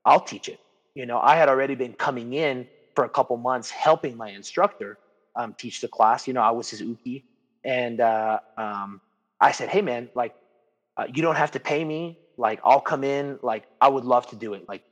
[0.05, 0.59] I'll teach it.
[0.95, 4.97] You know, I had already been coming in for a couple months helping my instructor
[5.36, 6.27] um, teach the class.
[6.27, 7.23] You know, I was his uke.
[7.63, 9.01] And uh, um,
[9.39, 10.33] I said, hey, man, like,
[10.97, 12.19] uh, you don't have to pay me.
[12.38, 13.39] Like, I'll come in.
[13.41, 14.65] Like, I would love to do it.
[14.67, 14.83] Like,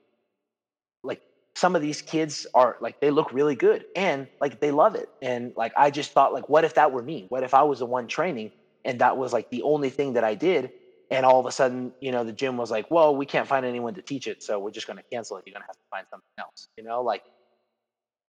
[1.03, 1.21] like
[1.63, 5.07] some of these kids are like they look really good and like they love it.
[5.21, 7.25] And like i just thought like what if that were me?
[7.29, 8.51] What if i was the one training
[8.83, 10.71] and that was like the only thing that i did?
[11.09, 13.65] And all of a sudden you know the gym was like well we can't find
[13.65, 15.43] anyone to teach it so we're just going to cancel it.
[15.47, 16.67] You're going to have to find something else.
[16.77, 17.21] You know like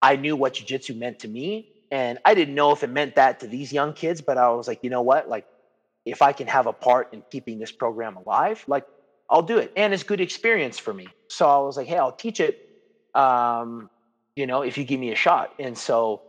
[0.02, 3.40] i knew what jiu-jitsu meant to me and i didn't know if it meant that
[3.40, 5.28] to these young kids but i was like you know what?
[5.28, 5.44] Like
[6.06, 8.84] if i can have a part in keeping this program alive like
[9.30, 9.72] i'll do it.
[9.76, 11.06] And it's good experience for me.
[11.30, 12.56] So i was like hey i'll teach it
[13.14, 13.88] um,
[14.36, 15.50] you know, if you give me a shot.
[15.58, 16.22] And so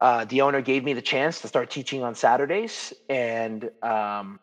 [0.00, 2.92] uh, the owner gave me the chance to start teaching on Saturdays.
[3.08, 4.38] And um,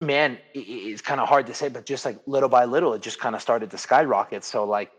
[0.00, 3.02] man, it, it's kind of hard to say, but just like little by little, it
[3.02, 4.44] just kind of started to skyrocket.
[4.44, 4.90] So like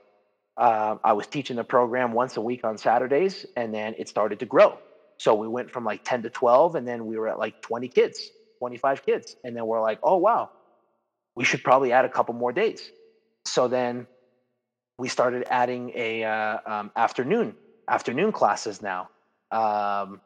[0.58, 4.40] uh, I was teaching the program once a week on Saturdays, and then it started
[4.40, 4.78] to grow.
[5.18, 7.90] So we went from like 10 to 12, and then we were at like 20
[7.90, 9.36] kids, 25 kids.
[9.44, 10.50] And then we're like, oh, wow,
[11.36, 12.92] we should probably add a couple more days.
[13.46, 14.08] So then
[15.02, 17.56] we started adding a uh, um, afternoon
[17.90, 19.10] afternoon classes now.
[19.50, 20.22] Um,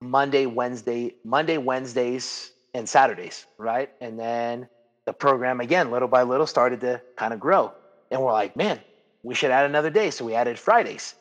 [0.00, 3.90] Monday, Wednesday, Monday, Wednesdays, and Saturdays, right?
[4.00, 4.68] And then
[5.06, 7.72] the program again, little by little, started to kind of grow.
[8.10, 8.80] And we're like, man,
[9.22, 10.10] we should add another day.
[10.10, 11.14] So we added Fridays.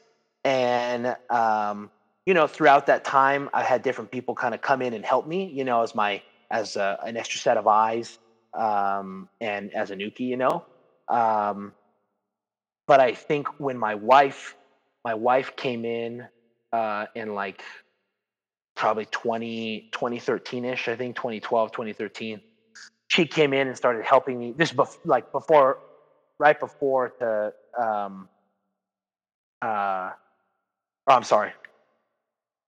[0.44, 1.92] And um,
[2.26, 5.28] you know, throughout that time, I had different people kind of come in and help
[5.28, 8.18] me, you know, as my as a, an extra set of eyes
[8.58, 10.66] um, and as an uke, you know.
[11.08, 11.74] Um,
[12.88, 14.56] but I think when my wife,
[15.06, 16.28] my wife came in
[16.74, 17.62] uh, in like
[18.76, 22.42] probably 20, 2013-ish, I think 2012, 2013,
[23.10, 25.78] she came in and started helping me this bef- like before,
[26.40, 28.30] right before the, um,
[29.62, 30.12] uh,
[31.08, 31.52] oh, I'm sorry.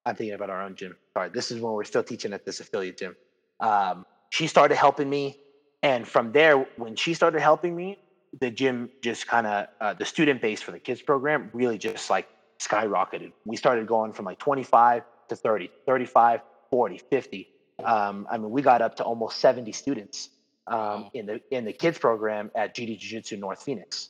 [0.05, 0.95] I'm thinking about our own gym.
[1.17, 1.29] Sorry.
[1.29, 3.15] This is when we're still teaching at this affiliate gym.
[3.59, 5.37] Um, she started helping me.
[5.83, 7.97] And from there, when she started helping me,
[8.39, 12.09] the gym just kind of uh, the student base for the kids program really just
[12.09, 12.27] like
[12.59, 13.31] skyrocketed.
[13.45, 17.47] We started going from like 25 to 30, 35, 40, 50.
[17.83, 20.29] Um, I mean, we got up to almost 70 students
[20.67, 24.09] um, in the in the kids program at GD Jiu Jitsu North Phoenix.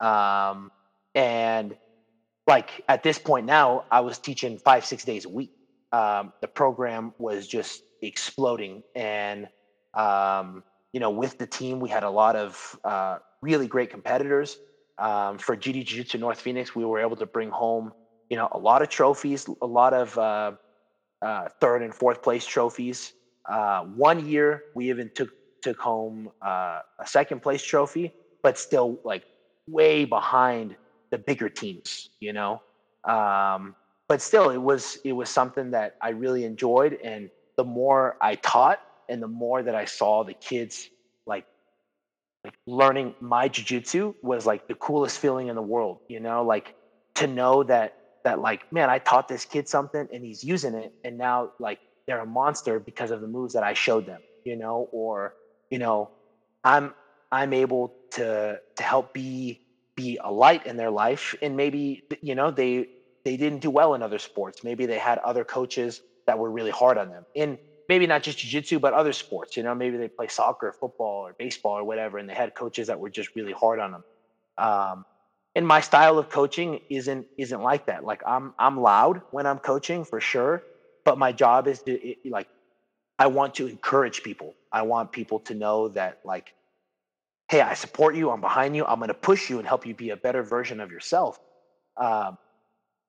[0.00, 0.70] Um,
[1.14, 1.76] and
[2.46, 5.52] like at this point now, I was teaching five, six days a week.
[5.92, 9.48] Um, the program was just exploding, and
[9.94, 10.62] um,
[10.92, 14.58] you know, with the team, we had a lot of uh, really great competitors.
[14.98, 17.92] Um, for GD Jiu Jitsu North Phoenix, we were able to bring home,
[18.30, 20.52] you know, a lot of trophies, a lot of uh,
[21.22, 23.12] uh, third and fourth place trophies.
[23.48, 25.30] Uh, one year, we even took
[25.62, 28.12] took home uh, a second place trophy,
[28.42, 29.24] but still like
[29.68, 30.76] way behind
[31.10, 32.60] the bigger teams, you know.
[33.04, 33.74] Um,
[34.08, 38.34] but still, it was it was something that I really enjoyed, and the more I
[38.36, 40.90] taught, and the more that I saw the kids
[42.48, 45.98] like learning my jujitsu was like the coolest feeling in the world.
[46.08, 46.74] You know, like
[47.16, 47.94] to know that
[48.24, 51.78] that like man, I taught this kid something and he's using it, and now like
[52.06, 54.20] they're a monster because of the moves that I showed them.
[54.44, 55.34] You know, or
[55.70, 56.10] you know,
[56.64, 56.94] I'm
[57.30, 59.60] I'm able to to help be
[59.96, 62.86] be a light in their life, and maybe you know they
[63.24, 64.64] they didn't do well in other sports.
[64.64, 67.24] Maybe they had other coaches that were really hard on them.
[67.34, 67.58] In
[67.88, 71.34] maybe not just jiu-jitsu but other sports you know maybe they play soccer football or
[71.38, 74.04] baseball or whatever and they had coaches that were just really hard on them
[74.58, 75.04] um,
[75.54, 78.04] and my style of coaching isn't isn't like that.
[78.04, 80.64] Like i'm i'm loud when i'm coaching for sure
[81.04, 82.48] but my job is to it, like
[83.18, 84.56] i want to encourage people.
[84.72, 86.52] I want people to know that like
[87.50, 89.94] hey i support you i'm behind you i'm going to push you and help you
[89.94, 91.38] be a better version of yourself
[91.98, 92.36] um,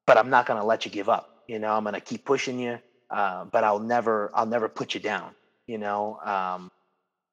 [0.08, 2.26] but i'm not going to let you give up you know i'm going to keep
[2.26, 2.80] pushing you
[3.12, 5.34] uh, but I'll never I'll never put you down.
[5.68, 6.70] You know, um,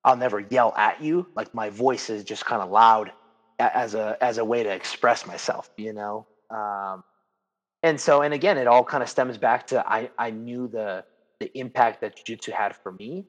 [0.05, 1.27] I'll never yell at you.
[1.37, 3.12] Like my voice is just kind of loud
[3.59, 5.68] as a as a way to express myself.
[5.77, 7.03] You know, um,
[7.83, 11.05] and so and again, it all kind of stems back to I I knew the
[11.41, 13.24] the impact that jiu-jitsu had for me,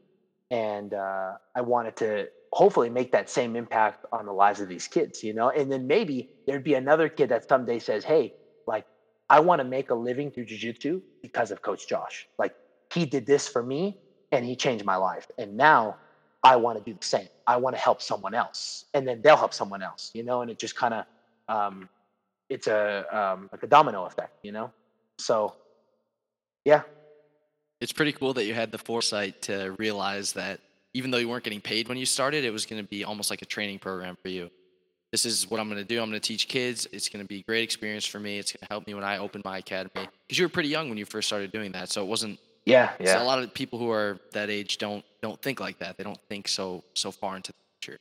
[0.51, 4.87] and uh, I wanted to hopefully make that same impact on the lives of these
[4.87, 5.23] kids.
[5.23, 8.33] You know, and then maybe there'd be another kid that someday says, "Hey,
[9.29, 12.27] I want to make a living through jujitsu because of Coach Josh.
[12.37, 12.55] Like
[12.93, 13.97] he did this for me
[14.31, 15.27] and he changed my life.
[15.37, 15.97] And now
[16.43, 17.27] I want to do the same.
[17.45, 20.11] I want to help someone else, and then they'll help someone else.
[20.13, 21.05] You know, and it just kind of
[21.49, 21.89] um,
[22.49, 24.37] it's a um, like a domino effect.
[24.43, 24.71] You know,
[25.17, 25.55] so
[26.63, 26.81] yeah.
[27.79, 30.61] It's pretty cool that you had the foresight to realize that
[30.93, 33.29] even though you weren't getting paid when you started, it was going to be almost
[33.29, 34.49] like a training program for you
[35.11, 36.01] this is what I'm going to do.
[36.01, 36.87] I'm going to teach kids.
[36.91, 38.39] It's going to be a great experience for me.
[38.39, 39.91] It's going to help me when I open my academy.
[39.93, 42.39] Because you were pretty young when you first started doing that, so it wasn't.
[42.65, 43.17] Yeah, yeah.
[43.17, 45.97] So a lot of people who are that age don't don't think like that.
[45.97, 47.99] They don't think so so far into the future.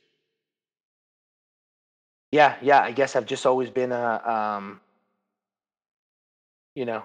[2.31, 2.81] Yeah, yeah.
[2.81, 4.81] I guess I've just always been a, um,
[6.75, 7.03] you know,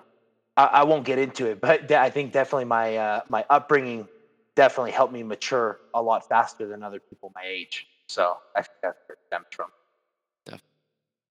[0.56, 4.08] I, I won't get into it, but I think definitely my uh, my upbringing
[4.56, 7.86] definitely helped me mature a lot faster than other people my age.
[8.08, 9.70] So I think that's where it stems from.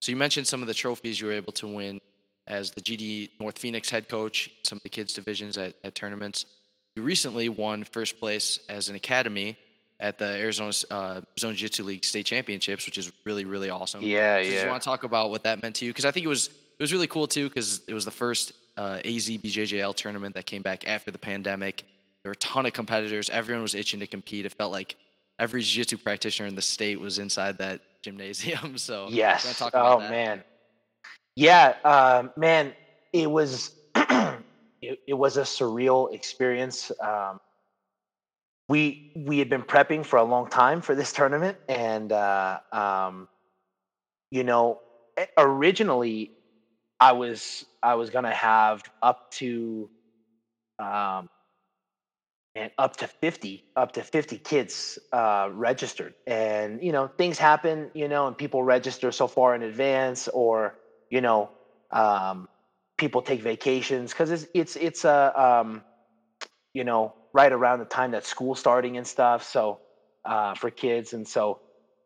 [0.02, 2.02] So you mentioned some of the trophies you were able to win
[2.48, 6.46] as the GD North Phoenix head coach, some of the kids divisions at, at tournaments.
[6.96, 9.58] You recently won first place as an academy
[10.00, 14.02] at the Arizona uh, Zone Jiu-Jitsu League state championships, which is really really awesome.
[14.02, 14.64] Yeah, so yeah.
[14.64, 15.92] you want to talk about what that meant to you?
[15.92, 18.54] Because I think it was it was really cool too because it was the first
[18.78, 21.84] uh, AZ BJJL tournament that came back after the pandemic.
[22.24, 23.30] There were a ton of competitors.
[23.30, 24.48] Everyone was itching to compete.
[24.48, 24.96] It felt like
[25.38, 28.78] every jiu-jitsu practitioner in the state was inside that gymnasium.
[28.78, 30.10] So yes, oh that?
[30.10, 30.44] man,
[31.36, 32.74] yeah, um, man,
[33.14, 36.92] it was it, it, was a surreal experience.
[37.00, 37.40] Um,
[38.68, 43.28] we we had been prepping for a long time for this tournament, and uh, um,
[44.30, 44.80] you know,
[45.38, 46.32] originally
[47.00, 49.90] I was I was gonna have up to
[50.80, 51.30] um,
[52.56, 56.14] and up to 50 up to 50 kids uh, registered.
[56.28, 60.74] And you know things happen you know and people register so far in advance or
[61.10, 61.52] you know
[61.92, 62.48] um,
[62.98, 65.84] people take vacations because it's it's it's a um,
[66.74, 69.80] you know right around the time that school starting and stuff so
[70.26, 71.14] uh, for kids.
[71.14, 71.60] And so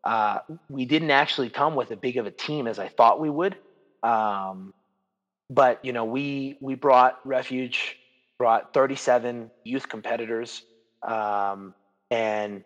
[0.04, 0.38] uh,
[0.70, 3.56] we didn't actually come with as big of a team as i thought we would.
[4.02, 4.72] Um,
[5.50, 7.96] but you know we we brought refuge
[8.38, 10.62] brought 37 youth competitors,
[11.06, 11.74] um,
[12.10, 12.64] and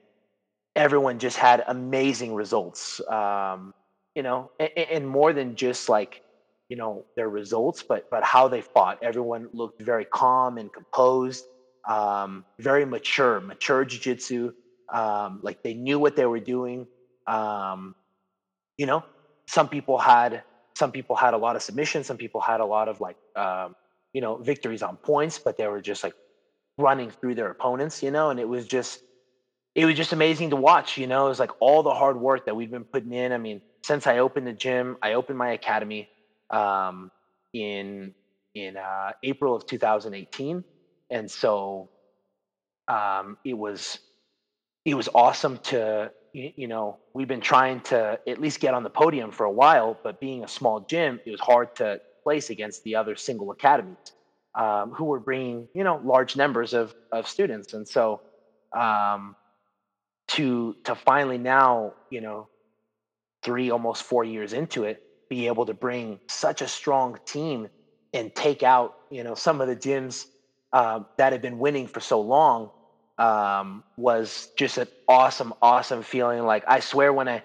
[0.77, 3.01] everyone just had amazing results.
[3.09, 3.75] Um,
[4.15, 6.23] you know, and, and, more than just like
[6.69, 8.99] you know their results, but but how they fought.
[9.03, 11.45] Everyone looked very calm and composed,
[11.89, 14.53] um, very mature, mature jujitsu.
[14.93, 16.87] Um, like they knew what they were doing.
[17.27, 17.95] Um,
[18.77, 19.05] you know,
[19.47, 20.43] some people had
[20.75, 22.07] some people had a lot of submissions.
[22.07, 23.75] Some people had a lot of like um,
[24.13, 26.15] you know, victories on points, but they were just like
[26.79, 29.03] running through their opponents, you know, and it was just
[29.75, 31.27] it was just amazing to watch, you know.
[31.27, 33.33] It was like all the hard work that we've been putting in.
[33.33, 36.09] I mean, since I opened the gym, I opened my academy
[36.51, 37.11] um,
[37.53, 38.13] in
[38.55, 40.65] in uh, April of 2018,
[41.11, 41.89] and so
[42.89, 43.99] um, it was
[44.87, 48.85] it was awesome to you, you know we've been trying to at least get on
[48.85, 51.99] the podium for a while, but being a small gym, it was hard to
[52.31, 53.99] place against the other single academies
[54.59, 58.21] um, who were bringing you know large numbers of of students, and so
[58.79, 59.35] um,
[60.29, 62.49] to to finally now you know
[63.45, 64.99] three almost four years into it
[65.31, 67.69] be able to bring such a strong team
[68.15, 70.27] and take out you know some of the gyms
[70.73, 72.71] uh, that had been winning for so long
[73.19, 76.45] um, was just an awesome awesome feeling.
[76.45, 77.43] Like i swear when i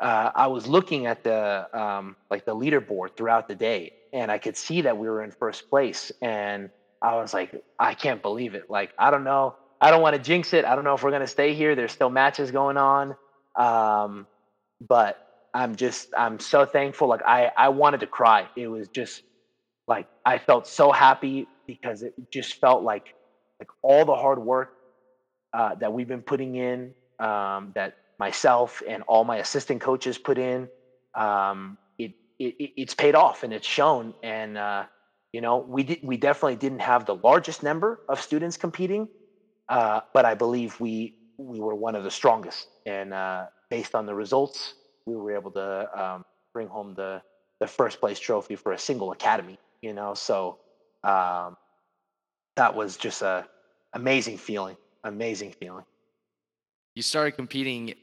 [0.00, 4.38] uh, I was looking at the um, like the leaderboard throughout the day, and I
[4.38, 6.70] could see that we were in first place, and
[7.02, 8.64] I was like, I can't believe it.
[8.68, 9.56] Like, I don't know.
[9.80, 10.64] I don't want to jinx it.
[10.64, 11.76] I don't know if we're gonna stay here.
[11.76, 13.14] There's still matches going on,
[13.58, 14.26] um,
[14.80, 15.16] but
[15.54, 17.08] I'm just I'm so thankful.
[17.08, 18.48] Like I I wanted to cry.
[18.56, 19.22] It was just
[19.86, 23.06] like I felt so happy because it just felt like
[23.60, 24.70] like all the hard work
[25.52, 30.38] uh, that we've been putting in, um, that myself and all my assistant coaches put
[30.38, 30.68] in,
[31.16, 31.78] um,
[32.38, 34.14] it, it it's paid off and it's shown.
[34.22, 34.84] And uh,
[35.32, 39.08] you know, we did we definitely didn't have the largest number of students competing,
[39.68, 42.68] uh, but I believe we we were one of the strongest.
[42.86, 44.74] And uh, based on the results,
[45.06, 47.22] we were able to um, bring home the
[47.60, 49.58] the first place trophy for a single academy.
[49.82, 50.58] You know, so
[51.04, 51.56] um,
[52.56, 53.46] that was just a
[53.92, 54.76] amazing feeling.
[55.04, 55.84] Amazing feeling.
[56.96, 57.94] You started competing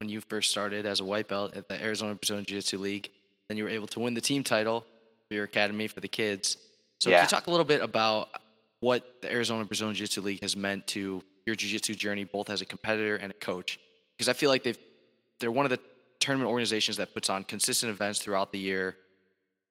[0.00, 3.10] when you first started as a white belt at the Arizona Brazilian Jiu Jitsu League.
[3.52, 4.86] Then you were able to win the team title
[5.28, 6.56] for your academy for the kids.
[7.00, 7.18] So Yeah.
[7.18, 8.30] can you talk a little bit about
[8.80, 12.48] what the Arizona Brazilian Jiu Jitsu League has meant to your Jiu Jitsu journey, both
[12.48, 13.78] as a competitor and a coach?
[14.16, 14.78] Because I feel like they've
[15.38, 15.78] they're one of the
[16.18, 18.96] tournament organizations that puts on consistent events throughout the year.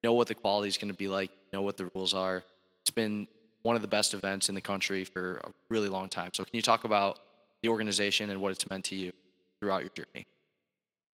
[0.04, 1.32] Know what the quality is going to be like.
[1.52, 2.44] Know what the rules are.
[2.82, 3.26] It's been
[3.62, 6.30] one of the best events in the country for a really long time.
[6.34, 7.18] So can you talk about
[7.64, 9.10] the organization and what it's meant to you
[9.58, 10.24] throughout your journey?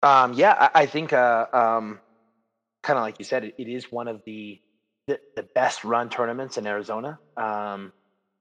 [0.03, 2.01] Um, yeah, I, I think, uh, um,
[2.87, 4.59] kind of like you said, it, it is one of the,
[5.07, 7.91] the the best run tournaments in Arizona, um,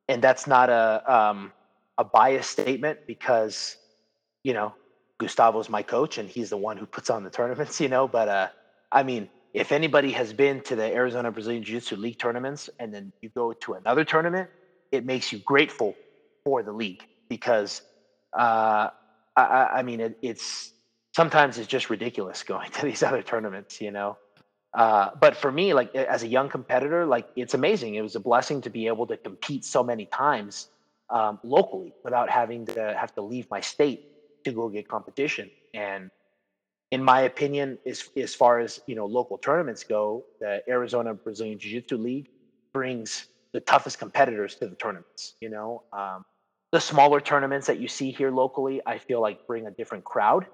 [0.09, 1.53] and that's not a um,
[1.99, 3.77] a biased statement because
[4.45, 4.73] you know
[5.19, 8.07] Gustavo's my coach and he's the one who puts on the tournaments, you know.
[8.07, 8.49] But uh,
[8.93, 12.95] I mean, if anybody has been to the Arizona Brazilian Jiu Jitsu League tournaments and
[12.95, 14.49] then you go to another tournament,
[14.93, 15.97] it makes you grateful
[16.45, 17.83] for the league because
[18.39, 18.89] uh,
[19.37, 20.73] I, I mean, it, it's
[21.15, 24.17] sometimes it's just ridiculous going to these other tournaments, you know.
[24.77, 27.95] Uh, but for me, like as a young competitor, like it's amazing.
[27.95, 30.69] It was a blessing to be able to compete so many times
[31.09, 35.51] um, locally without having to have to leave my state to go get competition.
[35.73, 36.11] And
[36.91, 41.59] in my opinion, as as far as you know, local tournaments go, the Arizona Brazilian
[41.59, 42.29] Jiu Jitsu League
[42.75, 45.37] brings the toughest competitors to the tournaments.
[45.41, 46.23] You know, um,
[46.73, 50.45] the smaller tournaments that you see here locally, I feel like bring a different crowd.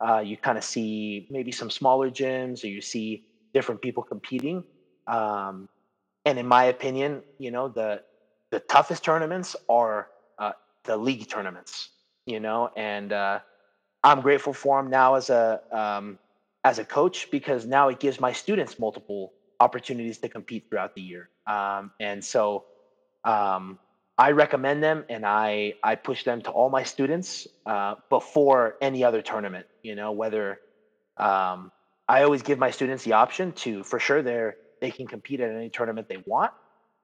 [0.00, 3.24] Uh, you kind of see maybe some smaller gyms, or you see
[3.54, 4.64] different people competing.
[5.06, 5.68] Um,
[6.24, 8.02] and in my opinion, you know, the
[8.50, 10.52] the toughest tournaments are uh,
[10.84, 11.90] the league tournaments.
[12.26, 13.40] You know, and uh,
[14.04, 16.18] I'm grateful for them now as a um,
[16.64, 21.00] as a coach because now it gives my students multiple opportunities to compete throughout the
[21.00, 21.28] year.
[21.46, 22.64] Um, and so
[23.24, 23.78] um,
[24.18, 29.04] I recommend them and I I push them to all my students uh, before any
[29.04, 29.66] other tournament.
[29.82, 30.60] You know, whether
[31.16, 31.72] um,
[32.08, 35.50] I always give my students the option to for sure they're they can compete at
[35.50, 36.52] any tournament they want,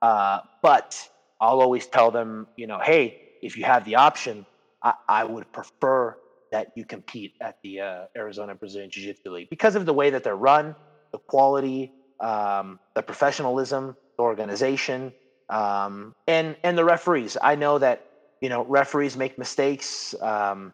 [0.03, 1.09] uh, but
[1.41, 4.45] I'll always tell them, you know, hey, if you have the option,
[4.83, 6.17] I, I would prefer
[6.51, 10.11] that you compete at the uh, Arizona Brazilian Jiu Jitsu League because of the way
[10.11, 10.75] that they're run,
[11.13, 15.13] the quality, um, the professionalism, the organization,
[15.51, 17.37] um, and and the referees.
[17.41, 18.07] I know that
[18.41, 20.73] you know referees make mistakes, um,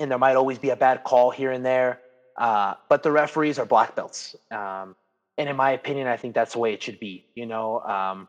[0.00, 2.00] and there might always be a bad call here and there,
[2.36, 4.96] uh, but the referees are black belts, um,
[5.38, 7.26] and in my opinion, I think that's the way it should be.
[7.34, 7.80] You know.
[7.80, 8.28] Um,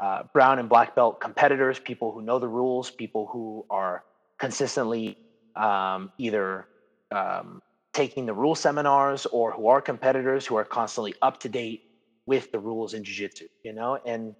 [0.00, 4.02] uh, brown and black belt competitors, people who know the rules, people who are
[4.36, 5.16] consistently
[5.54, 6.66] um, either
[7.14, 7.60] um,
[7.92, 11.82] taking the rule seminars or who are competitors who are constantly up to date
[12.26, 14.34] with the rules in jiu-jitsu you know and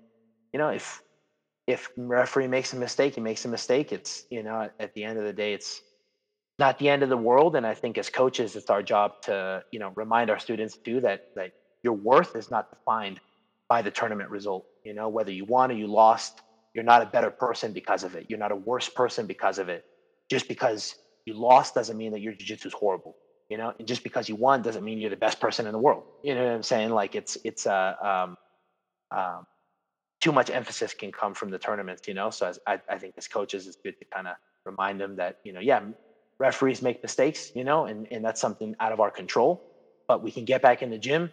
[0.52, 1.02] you know if
[1.66, 5.04] if referee makes a mistake he makes a mistake it's you know at, at the
[5.04, 5.82] end of the day it's
[6.62, 9.62] not the end of the world and i think as coaches it's our job to
[9.72, 11.50] you know remind our students too that that
[11.84, 13.18] your worth is not defined
[13.68, 16.42] by the tournament result you know whether you won or you lost
[16.74, 18.26] you're not a better person because of it.
[18.28, 19.82] You're not a worse person because of it.
[20.30, 20.94] Just because
[21.26, 23.14] you lost doesn't mean that your jiu-jitsu is horrible
[23.48, 25.78] you know and just because you won doesn't mean you're the best person in the
[25.78, 26.04] world.
[26.22, 26.90] You know what i'm saying?
[26.90, 28.36] Like it's it's uh, um,
[29.16, 29.44] um,
[30.20, 32.30] too much emphasis can come from the tournaments you know?
[32.30, 34.34] So as I, I think as coaches it's good to kind of
[34.64, 35.80] remind them that you know yeah
[36.46, 39.50] referees make mistakes you know and, and that's something out of our control
[40.08, 41.30] but we can get back in the gym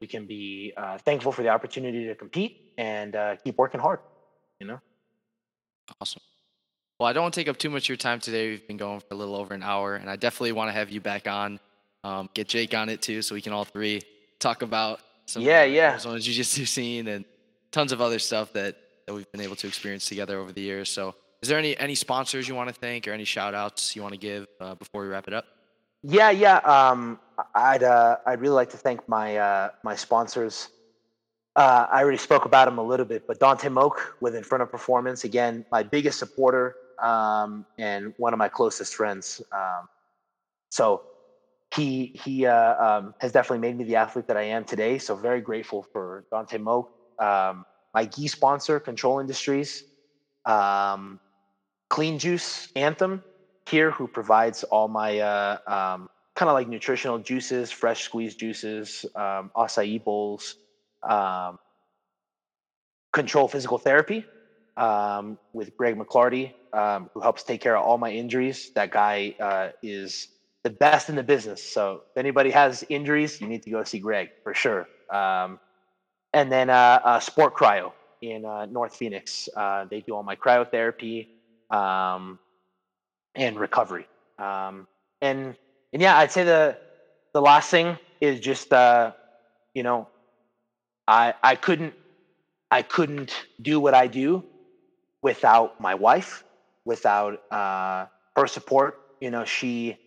[0.00, 4.00] we can be uh, thankful for the opportunity to compete and uh, keep working hard
[4.60, 4.78] you know
[6.00, 6.22] Awesome.
[6.98, 8.50] Well, I don't want to take up too much of your time today.
[8.50, 10.90] We've been going for a little over an hour, and I definitely want to have
[10.90, 11.58] you back on.
[12.04, 14.02] Um, get Jake on it too, so we can all three
[14.38, 15.90] talk about some Yeah, the yeah.
[15.92, 17.24] Arizona Jiu-Jitsu scene and
[17.70, 20.90] tons of other stuff that, that we've been able to experience together over the years.
[20.90, 24.02] So, is there any any sponsors you want to thank or any shout outs you
[24.02, 25.44] want to give uh, before we wrap it up?
[26.02, 26.58] Yeah, yeah.
[26.58, 27.18] Um,
[27.54, 30.68] I'd uh, I'd really like to thank my uh, my sponsors.
[31.54, 35.24] Uh, I already spoke about him a little bit, but Dante Moak with Inferno Performance,
[35.24, 39.42] again, my biggest supporter um, and one of my closest friends.
[39.52, 39.88] Um,
[40.70, 41.02] so
[41.74, 44.98] he he uh, um, has definitely made me the athlete that I am today.
[44.98, 46.90] So very grateful for Dante Moak.
[47.18, 49.84] Um, my gi sponsor, Control Industries,
[50.46, 51.20] um,
[51.92, 53.22] Clean Juice Anthem
[53.66, 59.04] here, who provides all my uh, um, kind of like nutritional juices, fresh squeezed juices,
[59.14, 60.56] um, acai bowls.
[61.02, 61.58] Um,
[63.12, 64.24] Control Physical Therapy
[64.78, 68.70] um, with Greg McClarty, um, who helps take care of all my injuries.
[68.74, 70.28] That guy uh, is
[70.64, 71.62] the best in the business.
[71.62, 74.88] So if anybody has injuries, you need to go see Greg for sure.
[75.12, 75.60] Um,
[76.32, 79.50] and then uh, uh, Sport Cryo in uh, North Phoenix.
[79.54, 81.26] Uh, they do all my cryotherapy
[81.72, 82.38] um,
[83.34, 84.06] and recovery.
[84.38, 84.86] Um,
[85.22, 85.56] and
[85.92, 86.78] and yeah, I'd say the
[87.34, 89.12] the last thing is just uh,
[89.74, 90.08] you know,
[91.08, 91.94] I I couldn't
[92.70, 94.44] I couldn't do what I do
[95.22, 96.44] without my wife,
[96.84, 98.06] without uh,
[98.36, 98.96] her support.
[99.20, 99.98] You know, she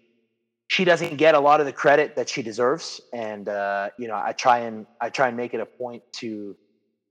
[0.69, 4.15] she doesn't get a lot of the credit that she deserves, and uh, you know,
[4.15, 6.55] I try and I try and make it a point to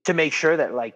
[0.07, 0.94] to make sure that like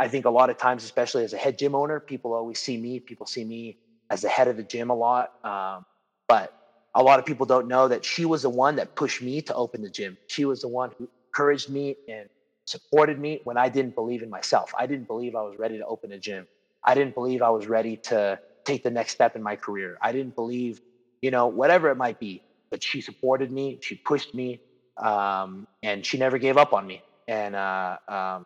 [0.00, 2.78] I think a lot of times, especially as a head gym owner, people always see
[2.78, 3.00] me.
[3.00, 3.76] People see me
[4.10, 5.84] as the head of the gym a lot, um,
[6.28, 6.52] but
[6.94, 9.54] a lot of people don't know that she was the one that pushed me to
[9.54, 10.18] open the gym.
[10.28, 12.28] She was the one who encouraged me and
[12.66, 14.72] supported me when I didn't believe in myself.
[14.78, 16.46] I didn't believe I was ready to open a gym.
[16.84, 19.98] I didn't believe I was ready to take the next step in my career.
[20.02, 20.80] I didn't believe,
[21.22, 22.42] you know, whatever it might be.
[22.72, 24.60] But she supported me, she pushed me,
[25.02, 27.02] um, and she never gave up on me.
[27.28, 28.44] And uh, um,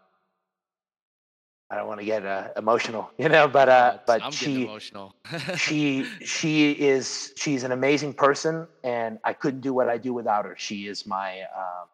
[1.71, 5.15] I don't want to get uh, emotional, you know, but uh, but I'm she emotional.
[5.57, 10.45] she she is she's an amazing person, and I couldn't do what I do without
[10.45, 10.55] her.
[10.59, 11.89] She is my um,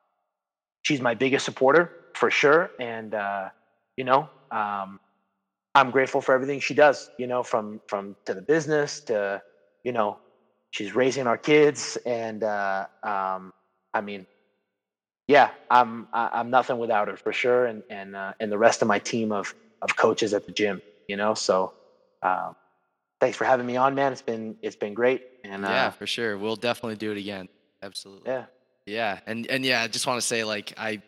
[0.83, 3.51] she's my biggest supporter for sure, and uh,
[3.97, 5.01] you know, um,
[5.75, 7.11] I'm grateful for everything she does.
[7.19, 9.41] You know, from from to the business to
[9.85, 10.19] you know,
[10.71, 13.53] she's raising our kids, and uh, um,
[13.95, 14.27] I mean,
[15.31, 18.89] yeah, I'm I'm nothing without her for sure, and and uh, and the rest of
[18.89, 20.83] my team of of coaches at the gym.
[21.07, 21.73] You know, so
[22.21, 22.57] um,
[23.21, 24.11] thanks for having me on, man.
[24.11, 26.37] It's been it's been great, and yeah, uh, for sure.
[26.37, 27.49] We'll definitely do it again.
[27.81, 28.29] Absolutely.
[28.29, 28.45] yeah,
[28.87, 31.01] Yeah, and and yeah, I just want to say like I,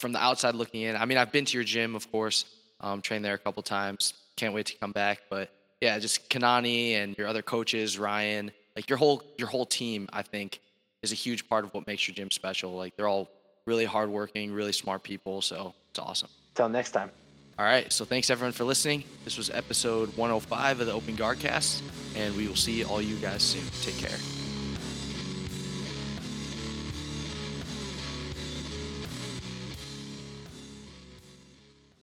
[0.00, 2.46] from the outside looking in, I mean I've been to your gym, of course,
[2.80, 4.14] um, trained there a couple times.
[4.34, 5.48] Can't wait to come back, but
[5.80, 10.22] yeah, just Kanani and your other coaches, Ryan, like your whole your whole team, I
[10.22, 10.58] think,
[11.04, 12.72] is a huge part of what makes your gym special.
[12.72, 13.28] Like they're all
[13.70, 16.28] really hardworking, really smart people, so it's awesome.
[16.56, 17.08] till next time.
[17.56, 19.04] All right, so thanks everyone for listening.
[19.24, 21.84] This was episode 105 of the Open Guard Cast,
[22.16, 23.62] and we will see all you guys soon.
[23.82, 24.18] Take care.